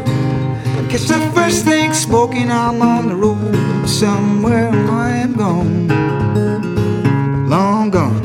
Catch 0.89 1.09
the 1.09 1.31
first 1.35 1.65
thing 1.65 1.93
smoking, 1.93 2.51
I'm 2.51 2.81
on 2.81 3.09
the 3.09 3.17
road 3.17 3.89
somewhere, 3.89 4.71
I 4.71 5.11
am 5.17 5.35
gone 5.35 6.05
long 7.55 7.91
gone. 7.91 8.24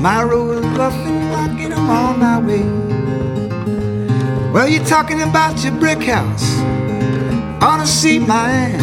My 0.00 0.22
road 0.22 0.64
is 0.64 0.78
rough 0.78 0.94
and 0.94 1.30
rocky, 1.30 1.72
I'm 1.72 1.90
on 1.90 2.20
my 2.20 2.38
way. 2.38 2.62
Well, 4.52 4.68
you're 4.68 4.84
talking 4.84 5.22
about 5.22 5.62
your 5.64 5.72
brick 5.74 6.02
house. 6.02 6.56
See 7.88 8.18
mine. 8.18 8.78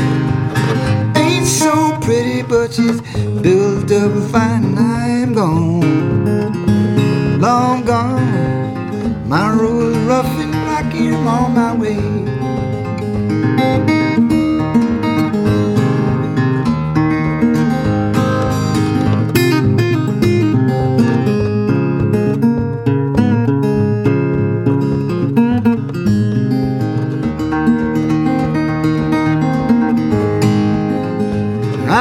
Ain't 1.15 1.45
so 1.45 1.95
pretty, 2.01 2.41
but 2.41 2.73
she's 2.73 3.01
built 3.41 3.91
up 3.91 4.31
fine. 4.31 4.75
I'm 4.77 5.33
gone, 5.33 7.39
long 7.39 7.85
gone. 7.85 9.29
My 9.29 9.53
road 9.53 9.95
is 9.95 9.97
rough 10.07 10.25
and 10.25 10.55
rocky, 10.67 11.13
I'm 11.13 11.27
on 11.27 11.53
my 11.53 11.75
way. 11.75 12.14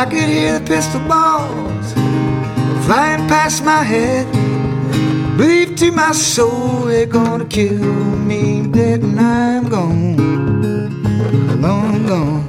I 0.04 0.06
could 0.06 0.28
hear 0.28 0.58
the 0.58 0.66
pistol 0.66 1.00
balls 1.08 1.94
flying 2.84 3.26
past 3.26 3.64
my 3.64 3.82
head. 3.82 4.26
Believe 5.38 5.76
to 5.76 5.92
my 5.92 6.12
soul 6.12 6.80
they're 6.80 7.06
gonna 7.06 7.46
kill 7.46 7.80
me 8.30 8.66
dead 8.66 9.00
and 9.02 9.18
I'm 9.18 9.66
gone, 9.66 10.18
long 11.62 12.06
gone. 12.06 12.46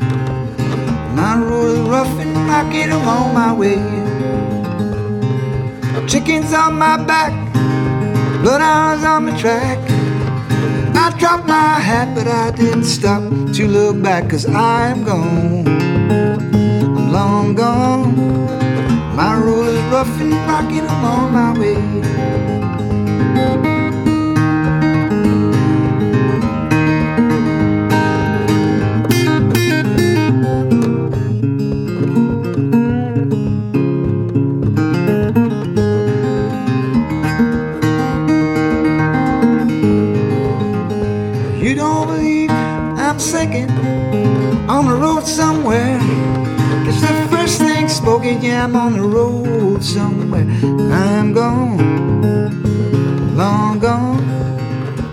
My 1.15 1.39
road 1.39 1.77
is 1.77 1.79
rough 1.87 2.19
and 2.19 2.35
rocky, 2.49 2.83
I'm 2.83 3.07
on 3.07 3.33
my 3.33 3.53
way. 3.53 3.79
Chickens 6.09 6.51
on 6.51 6.73
my 6.77 6.97
back, 6.97 7.31
bloodhounds 8.43 9.05
on 9.05 9.27
my 9.27 9.39
track. 9.39 9.79
I 10.93 11.17
dropped 11.17 11.47
my 11.47 11.79
hat, 11.79 12.13
but 12.15 12.27
I 12.27 12.51
didn't 12.51 12.83
stop 12.83 13.23
to 13.53 13.65
look 13.65 14.03
back, 14.03 14.29
cause 14.29 14.45
I'm 14.45 15.05
gone. 15.05 15.74
Long 17.15 17.55
gone. 17.55 18.13
My 19.15 19.37
road 19.37 19.67
is 19.69 19.81
rough 19.83 20.19
and 20.19 20.33
rocky, 20.49 20.81
I'm 20.81 21.05
on 21.05 21.31
my 21.31 21.51
way. 21.57 21.79
You 41.63 41.75
don't 41.75 42.07
believe 42.07 42.51
I'm 42.51 43.19
second 43.19 43.71
on 44.69 44.83
the 44.89 44.95
road 44.95 45.23
somewhere. 45.23 45.94
Yeah, 48.25 48.63
I'm 48.63 48.75
on 48.75 48.93
the 48.93 49.01
road 49.01 49.83
somewhere. 49.83 50.47
I'm 50.91 51.31
gone, 51.31 51.77
long 53.37 53.77
gone. 53.77 54.25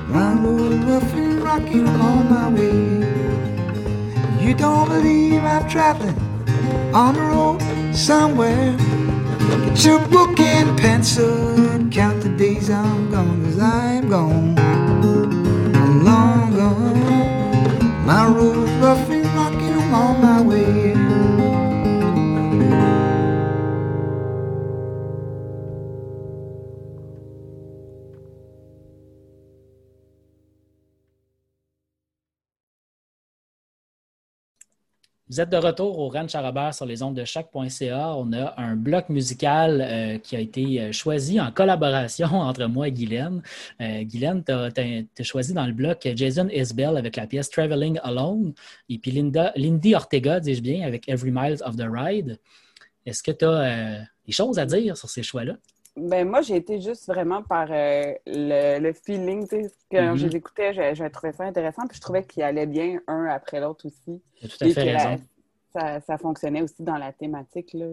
My 0.09 0.33
road 0.33 0.73
is 0.73 0.79
rough 0.87 1.15
and 1.15 1.43
rocky, 1.43 1.81
I'm 1.81 2.01
on 2.01 2.31
my 2.31 2.49
way. 2.49 3.03
You 4.43 4.55
don't 4.55 4.89
believe 4.89 5.45
I'm 5.45 5.69
traveling 5.69 6.19
on 6.95 7.15
the 7.15 7.21
road 7.21 7.61
somewhere. 7.95 8.77
Get 9.67 9.85
your 9.85 10.01
book 10.09 10.41
and 10.41 10.79
pencil 10.79 11.71
and 11.71 11.93
count 11.93 12.23
the 12.23 12.31
days 12.31 12.71
I'm 12.71 13.11
gone, 13.11 13.45
cause 13.45 13.59
I'm 13.59 14.09
gone. 14.09 14.59
I'm 14.59 16.03
long 16.03 16.57
gone. 16.57 18.07
My 18.07 18.27
road's 18.27 18.73
rough 18.81 19.11
and 19.11 19.27
rocky, 19.37 19.69
I'm 19.69 19.95
on 19.95 20.21
my 20.23 20.41
way. 20.41 21.02
Vous 35.33 35.41
êtes 35.41 35.49
de 35.49 35.57
retour 35.57 35.99
au 35.99 36.11
Ranch 36.11 36.35
à 36.35 36.43
Robert 36.43 36.75
sur 36.75 36.85
les 36.85 37.03
ondes 37.03 37.17
de 37.17 37.25
chaque.ca. 37.25 38.15
On 38.19 38.35
a 38.35 38.53
un 38.61 38.77
bloc 38.77 39.09
musical 39.09 39.81
euh, 39.81 40.19
qui 40.19 40.37
a 40.37 40.41
été 40.41 40.79
euh, 40.79 40.93
choisi 40.93 41.41
en 41.41 41.51
collaboration 41.51 42.27
entre 42.33 42.67
moi 42.67 42.89
et 42.89 42.93
Guylaine. 42.93 43.43
Euh, 43.81 44.03
Guylaine, 44.03 44.45
tu 44.45 44.53
as, 44.53 45.25
choisi 45.25 45.55
dans 45.55 45.65
le 45.65 45.73
bloc 45.73 46.07
Jason 46.15 46.51
Isbell 46.51 46.99
avec 46.99 47.17
la 47.17 47.27
pièce 47.27 47.49
Traveling 47.49 47.99
Alone 48.03 48.53
et 48.91 48.99
puis 48.99 49.11
Linda, 49.11 49.55
Lindy 49.57 49.95
Ortega, 49.95 50.39
dis-je 50.39 50.61
bien, 50.61 50.87
avec 50.87 51.09
Every 51.09 51.31
Miles 51.31 51.63
of 51.65 51.77
the 51.77 51.87
Ride. 51.91 52.39
Est-ce 53.07 53.23
que 53.23 53.31
tu 53.31 53.47
as 53.47 54.01
des 54.27 54.33
choses 54.33 54.59
à 54.59 54.67
dire 54.67 54.99
sur 54.99 55.09
ces 55.09 55.23
choix-là? 55.23 55.55
Ben 55.97 56.27
moi, 56.27 56.41
j'ai 56.41 56.57
été 56.57 56.81
juste 56.81 57.07
vraiment 57.07 57.43
par 57.43 57.69
euh, 57.71 58.15
le, 58.27 58.79
le 58.79 58.93
feeling. 58.95 59.47
tu 59.47 59.63
sais, 59.63 59.73
Quand 59.91 60.13
Mhm. 60.13 60.17
je 60.17 60.27
les 60.29 60.37
écoutais, 60.37 60.73
je, 60.73 60.95
je 60.95 61.05
trouvais 61.09 61.33
ça 61.33 61.45
intéressant. 61.45 61.87
Puis 61.87 61.97
je 61.97 62.01
trouvais 62.01 62.25
qu'ils 62.25 62.43
allaient 62.43 62.67
bien 62.67 63.01
un 63.07 63.27
après 63.27 63.61
l'autre 63.61 63.87
aussi. 63.87 64.23
Tout 64.41 64.49
à 64.63 64.67
Et 64.67 64.73
fait 64.73 64.87
que 64.87 64.91
la- 64.91 65.09
raison. 65.11 65.23
ça, 65.75 66.01
ça 66.01 66.17
fonctionnait 66.19 66.63
aussi 66.63 66.83
dans 66.83 66.97
la 66.97 67.13
thématique. 67.13 67.75
là. 67.75 67.87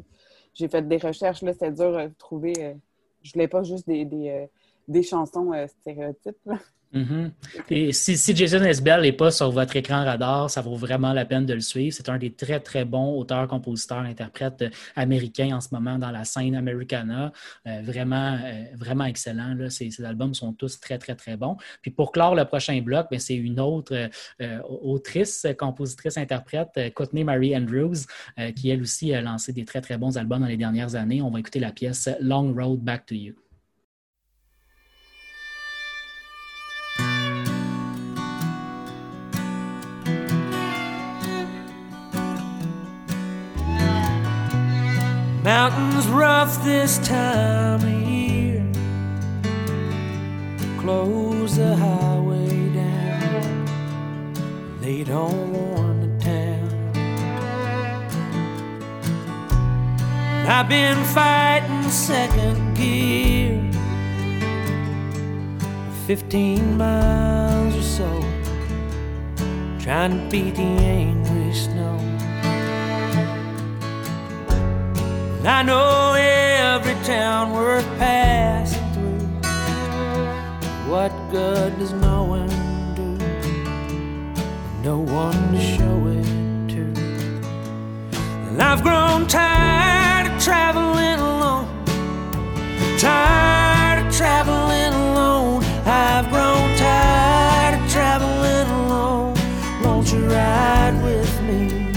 J'ai 0.54 0.70
fait 0.70 0.88
des 0.88 0.98
recherches, 0.98 1.42
là, 1.42 1.52
c'était 1.54 1.72
dur 1.72 1.92
de 1.92 2.08
trouver. 2.18 2.54
euh, 2.60 2.74
je 3.22 3.34
voulais 3.34 3.50
pas 3.50 3.64
juste 3.64 3.86
des, 3.86 4.06
des, 4.06 4.30
euh, 4.30 4.46
des 4.90 5.04
chansons 5.04 5.54
euh, 5.54 5.68
stéréotypes. 5.68 6.50
Mhm. 6.92 7.32
Et 7.70 7.94
si, 7.94 8.18
si 8.18 8.36
Jason 8.36 8.64
Isbell 8.66 9.02
n'est 9.04 9.14
pas 9.14 9.30
sur 9.30 9.52
votre 9.52 9.76
écran 9.76 10.04
radar, 10.04 10.50
ça 10.50 10.62
vaut 10.62 10.76
vraiment 10.76 11.14
la 11.14 11.24
peine 11.24 11.46
de 11.46 11.54
le 11.54 11.60
suivre. 11.60 11.96
C'est 11.96 12.10
un 12.10 12.18
des 12.18 12.32
très, 12.32 12.60
très 12.60 12.84
bons 12.84 13.16
auteurs, 13.16 13.48
compositeurs, 13.48 14.00
interprètes 14.00 14.64
euh, 14.64 14.70
américains 14.96 15.56
en 15.56 15.62
ce 15.62 15.68
moment 15.72 16.00
dans 16.00 16.10
la 16.10 16.24
scène 16.24 16.56
Americana. 16.56 17.32
Euh, 17.68 17.82
vraiment, 17.84 18.40
vraiment 18.74 19.06
excellent. 19.06 19.54
Là. 19.54 19.70
Ces, 19.70 20.04
albums 20.04 20.34
sont 20.34 20.52
tous 20.52 20.80
très, 20.80 20.98
très, 20.98 21.14
très 21.14 21.38
bons. 21.38 21.58
Puis 21.84 21.92
pour 21.92 22.12
clore 22.12 22.34
le 22.34 22.46
prochain 22.46 22.82
bloc, 22.82 23.06
ben, 23.12 23.20
c'est 23.20 23.36
une 23.36 23.60
autre 23.60 24.10
autrice, 24.68 25.46
compositrice, 25.60 26.18
interprète, 26.18 26.72
Courtney 26.96 27.24
Marie 27.24 27.56
Andrews, 27.56 27.98
qui 28.56 28.70
elle 28.70 28.82
aussi 28.82 29.14
a 29.14 29.22
lancé 29.22 29.54
des 29.54 29.66
très, 29.66 29.82
très 29.82 29.98
bons 29.98 30.18
albums 30.18 30.42
dans 30.42 30.48
les 30.48 30.58
dernières 30.58 30.96
années. 30.96 31.22
On 31.22 31.30
va 31.30 31.40
écouter 31.40 31.60
la 31.60 31.72
pièce 31.72 32.10
Long 32.20 32.54
Road 32.54 32.80
Back 32.80 33.06
to 33.06 33.16
You. 33.16 33.36
Mountains 45.56 46.08
rough 46.10 46.64
this 46.64 47.00
time 47.00 47.82
of 47.82 48.08
year. 48.08 48.64
Close 50.80 51.56
the 51.56 51.76
highway 51.76 52.70
down. 52.70 53.66
They 54.80 55.04
don't 55.04 55.52
warn 55.52 56.02
the 56.02 56.24
town. 56.24 56.70
I've 60.48 60.70
been 60.70 61.04
fighting 61.06 61.90
second 61.90 62.76
gear. 62.76 63.60
15 66.06 66.78
miles 66.78 67.76
or 67.76 67.82
so. 67.82 68.24
Trying 69.80 70.12
to 70.12 70.30
beat 70.30 70.54
the 70.54 70.62
angry 70.62 71.56
snow. 71.56 71.98
And 75.40 75.48
I 75.48 75.64
know 75.64 76.16
every 76.18 76.96
town 77.06 77.54
worth 77.54 77.86
passing 77.98 78.84
through. 78.92 79.26
What 80.92 81.14
good 81.32 81.80
does 81.80 81.94
knowing 81.94 82.50
do? 82.94 83.18
No 84.84 85.00
one 85.00 85.54
to 85.54 85.62
show 85.62 86.08
it 86.08 86.26
to. 86.74 86.82
And 88.50 88.62
I've 88.62 88.84
grown 88.84 89.28
tired 89.28 90.30
of 90.30 90.44
traveling 90.44 91.22
alone. 91.22 91.86
Tired 93.00 94.06
of 94.06 94.14
traveling 94.14 94.94
alone. 94.94 95.64
I've 95.86 96.30
grown 96.30 96.76
tired 96.78 97.82
of 97.82 97.90
traveling 97.90 98.68
alone. 98.82 99.38
Won't 99.86 100.12
you 100.12 100.28
ride 100.28 101.00
with 101.02 101.42
me? 101.44 101.94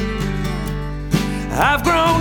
I've 1.50 1.82
grown 1.82 2.11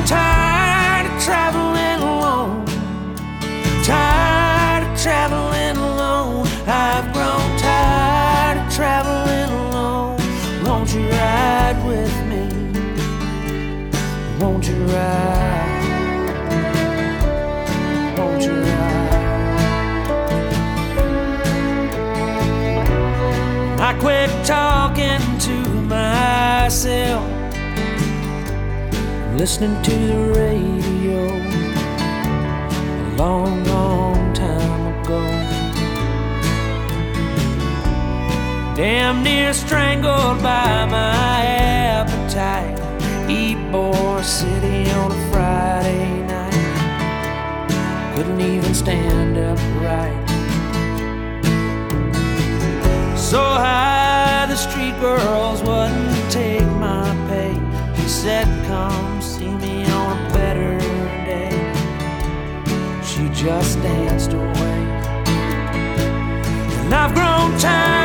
I 23.91 23.99
quit 23.99 24.29
talking 24.45 25.19
to 25.39 25.55
myself 25.81 27.29
listening 29.35 29.81
to 29.83 29.91
the 29.91 30.31
radio 30.33 31.27
a 33.03 33.15
long, 33.17 33.65
long 33.65 34.33
time 34.33 35.03
ago. 35.03 35.21
Damn 38.77 39.23
near 39.23 39.51
strangled 39.51 40.41
by 40.41 40.85
my 40.85 41.43
appetite. 41.99 42.79
Eat 43.29 43.57
Boar 43.73 44.23
City 44.23 44.89
on 44.91 45.11
a 45.11 45.31
Friday 45.33 46.21
night. 46.27 48.15
Couldn't 48.15 48.39
even 48.39 48.73
stand 48.73 49.37
upright. 49.37 50.20
so 53.31 53.39
high 53.39 54.45
the 54.49 54.57
street 54.57 54.93
girls 54.99 55.61
wouldn't 55.61 56.29
take 56.29 56.67
my 56.87 57.07
pay. 57.29 57.55
She 57.95 58.09
said, 58.09 58.45
Come 58.67 59.21
see 59.21 59.53
me 59.63 59.85
on 59.85 60.17
a 60.17 60.33
better 60.33 60.77
day. 61.31 61.55
She 63.09 63.29
just 63.29 63.81
danced 63.81 64.33
away. 64.33 64.81
And 66.81 66.93
I've 66.93 67.13
grown 67.13 67.57
tired. 67.57 68.00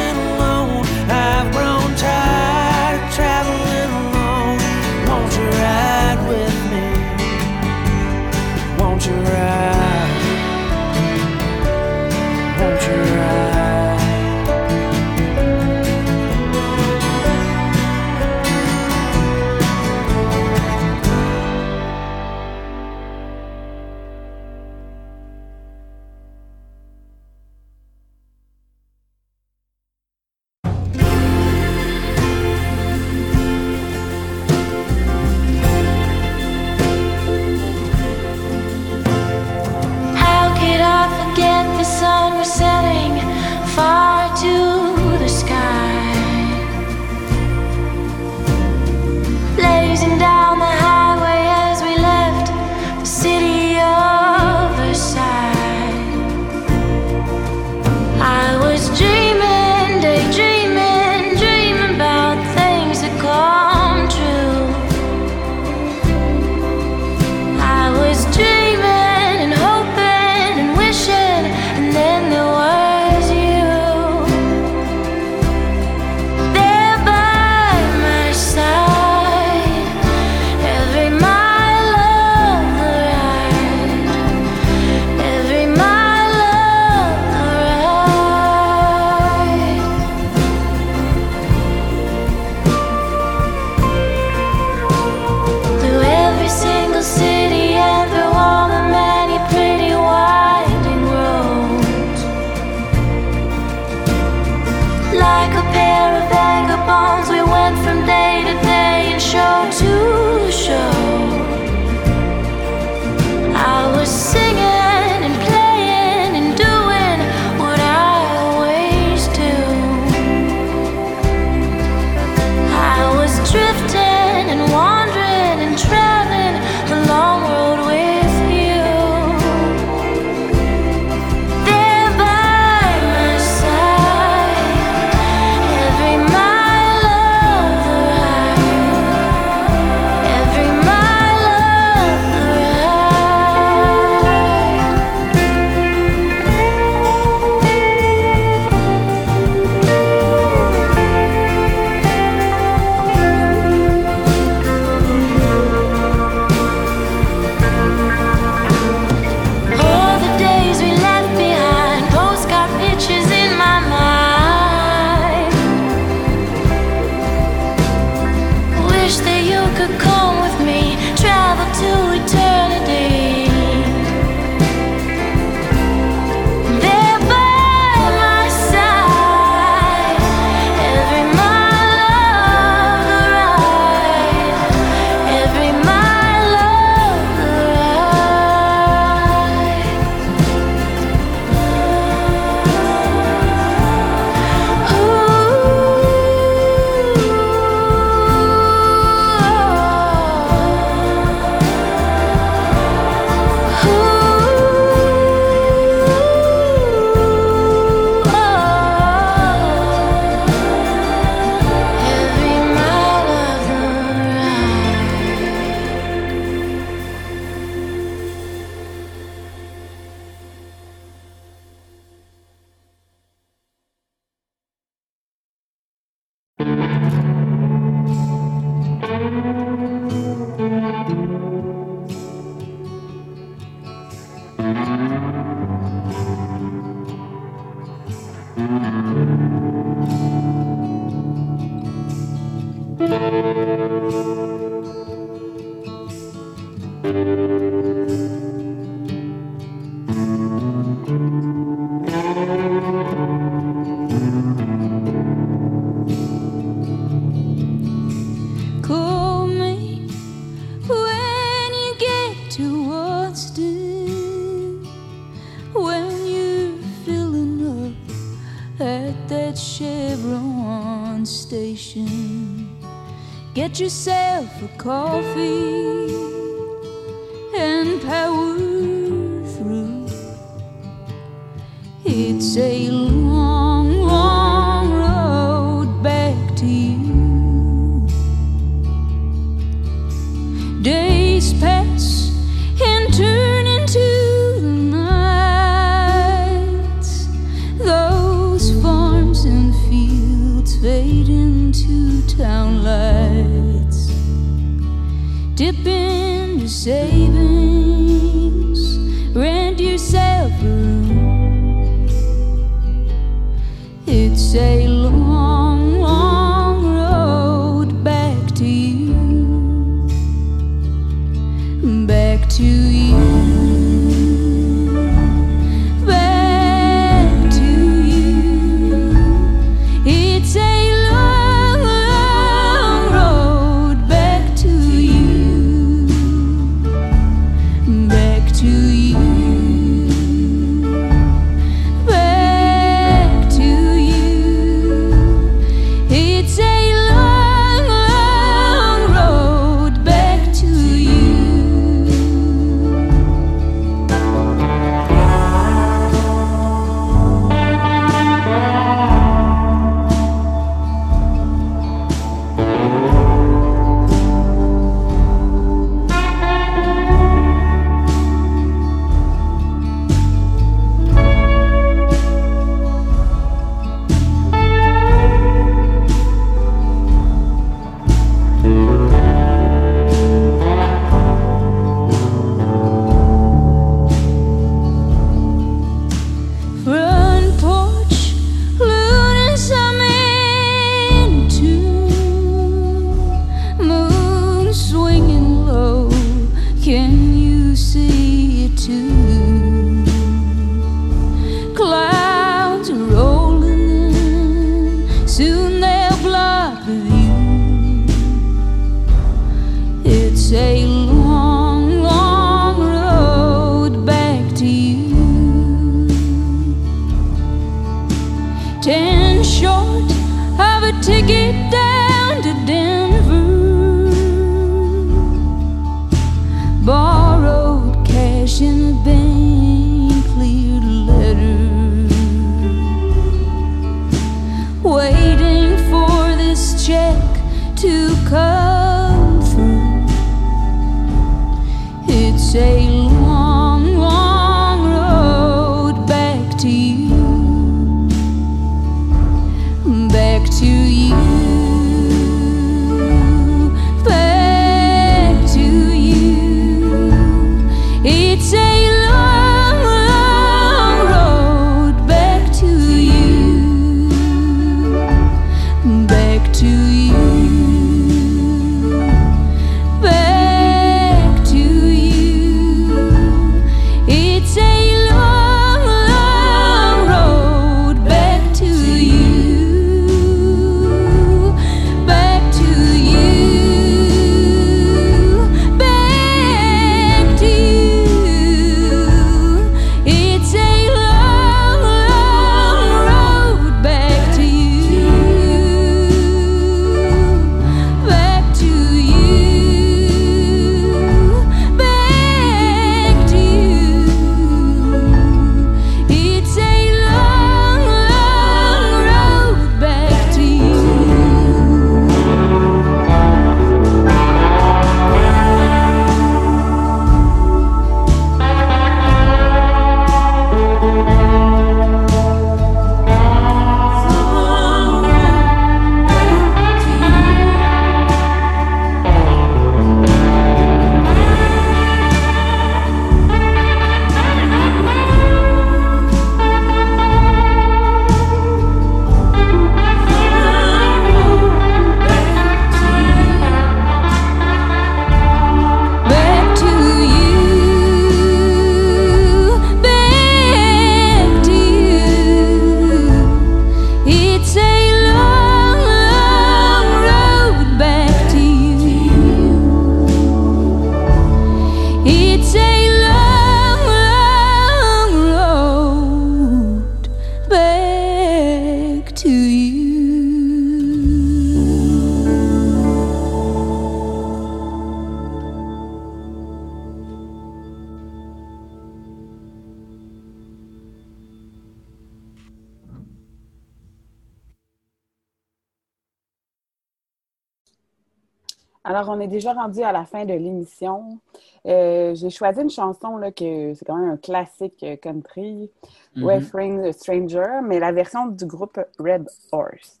Alors, 588.84 589.08
on 589.08 589.18
est 589.18 589.28
déjà 589.28 589.54
rendu 589.54 589.82
à 589.82 589.92
la 589.92 590.04
fin 590.04 590.24
de 590.26 590.34
l'émission. 590.34 591.18
Euh, 591.66 592.14
J'ai 592.14 592.28
choisi 592.28 592.60
une 592.60 592.68
chanson 592.70 593.16
là, 593.16 593.32
que 593.32 593.72
c'est 593.74 593.84
quand 593.86 593.96
même 593.96 594.10
un 594.10 594.16
classique 594.18 594.82
euh, 594.82 594.96
country, 594.96 595.70
Mhm. 596.16 596.22
Wayfaring 596.24 596.82
the 596.82 596.92
Stranger, 596.92 597.60
mais 597.64 597.80
la 597.80 597.90
version 597.92 598.26
du 598.26 598.44
groupe 598.44 598.78
Red 598.98 599.26
Horse. 599.50 600.00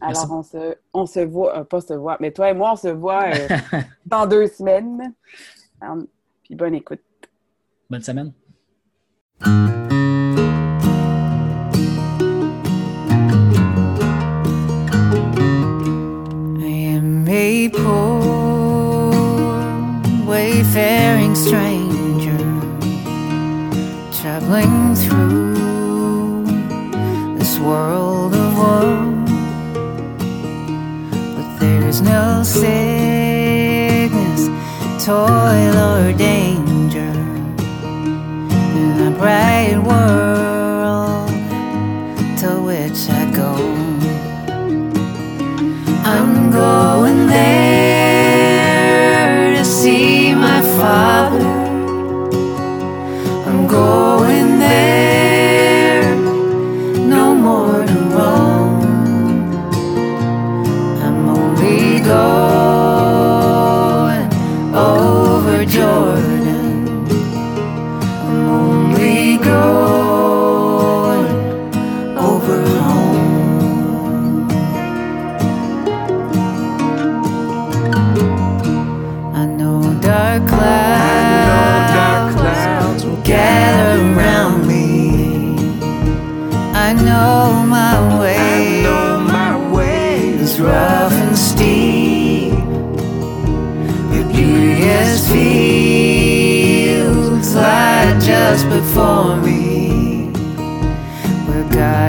Alors, 0.00 0.26
on 0.32 0.42
se, 0.42 0.76
on 0.92 1.06
se 1.06 1.20
voit, 1.20 1.58
euh, 1.60 1.64
pas 1.64 1.80
se 1.80 1.94
voit, 1.94 2.16
mais 2.20 2.32
toi 2.32 2.50
et 2.50 2.54
moi, 2.54 2.72
on 2.72 2.76
se 2.76 2.88
voit 2.88 3.24
euh, 3.28 3.48
dans 4.06 4.26
deux 4.26 4.48
semaines. 4.48 5.14
Um, 5.80 6.06
puis 6.42 6.56
bonne 6.56 6.74
écoute. 6.74 7.00
Bonne 7.88 8.02
semaine. 8.02 8.32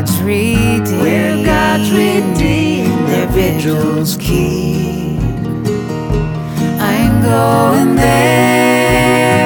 God's 0.08 0.22
redeemed, 0.22 0.88
where 1.02 1.44
God's 1.44 1.92
redeemed, 1.92 3.08
their 3.10 3.28
vigils 3.28 4.16
keep. 4.16 5.20
I'm 6.80 7.22
going 7.22 7.96
there 7.98 9.46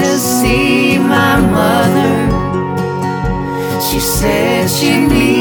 to 0.00 0.18
see 0.18 0.98
my 0.98 1.40
mother. 1.40 2.30
She 3.80 3.98
said 3.98 4.70
she'd 4.70 5.08
meet 5.08 5.31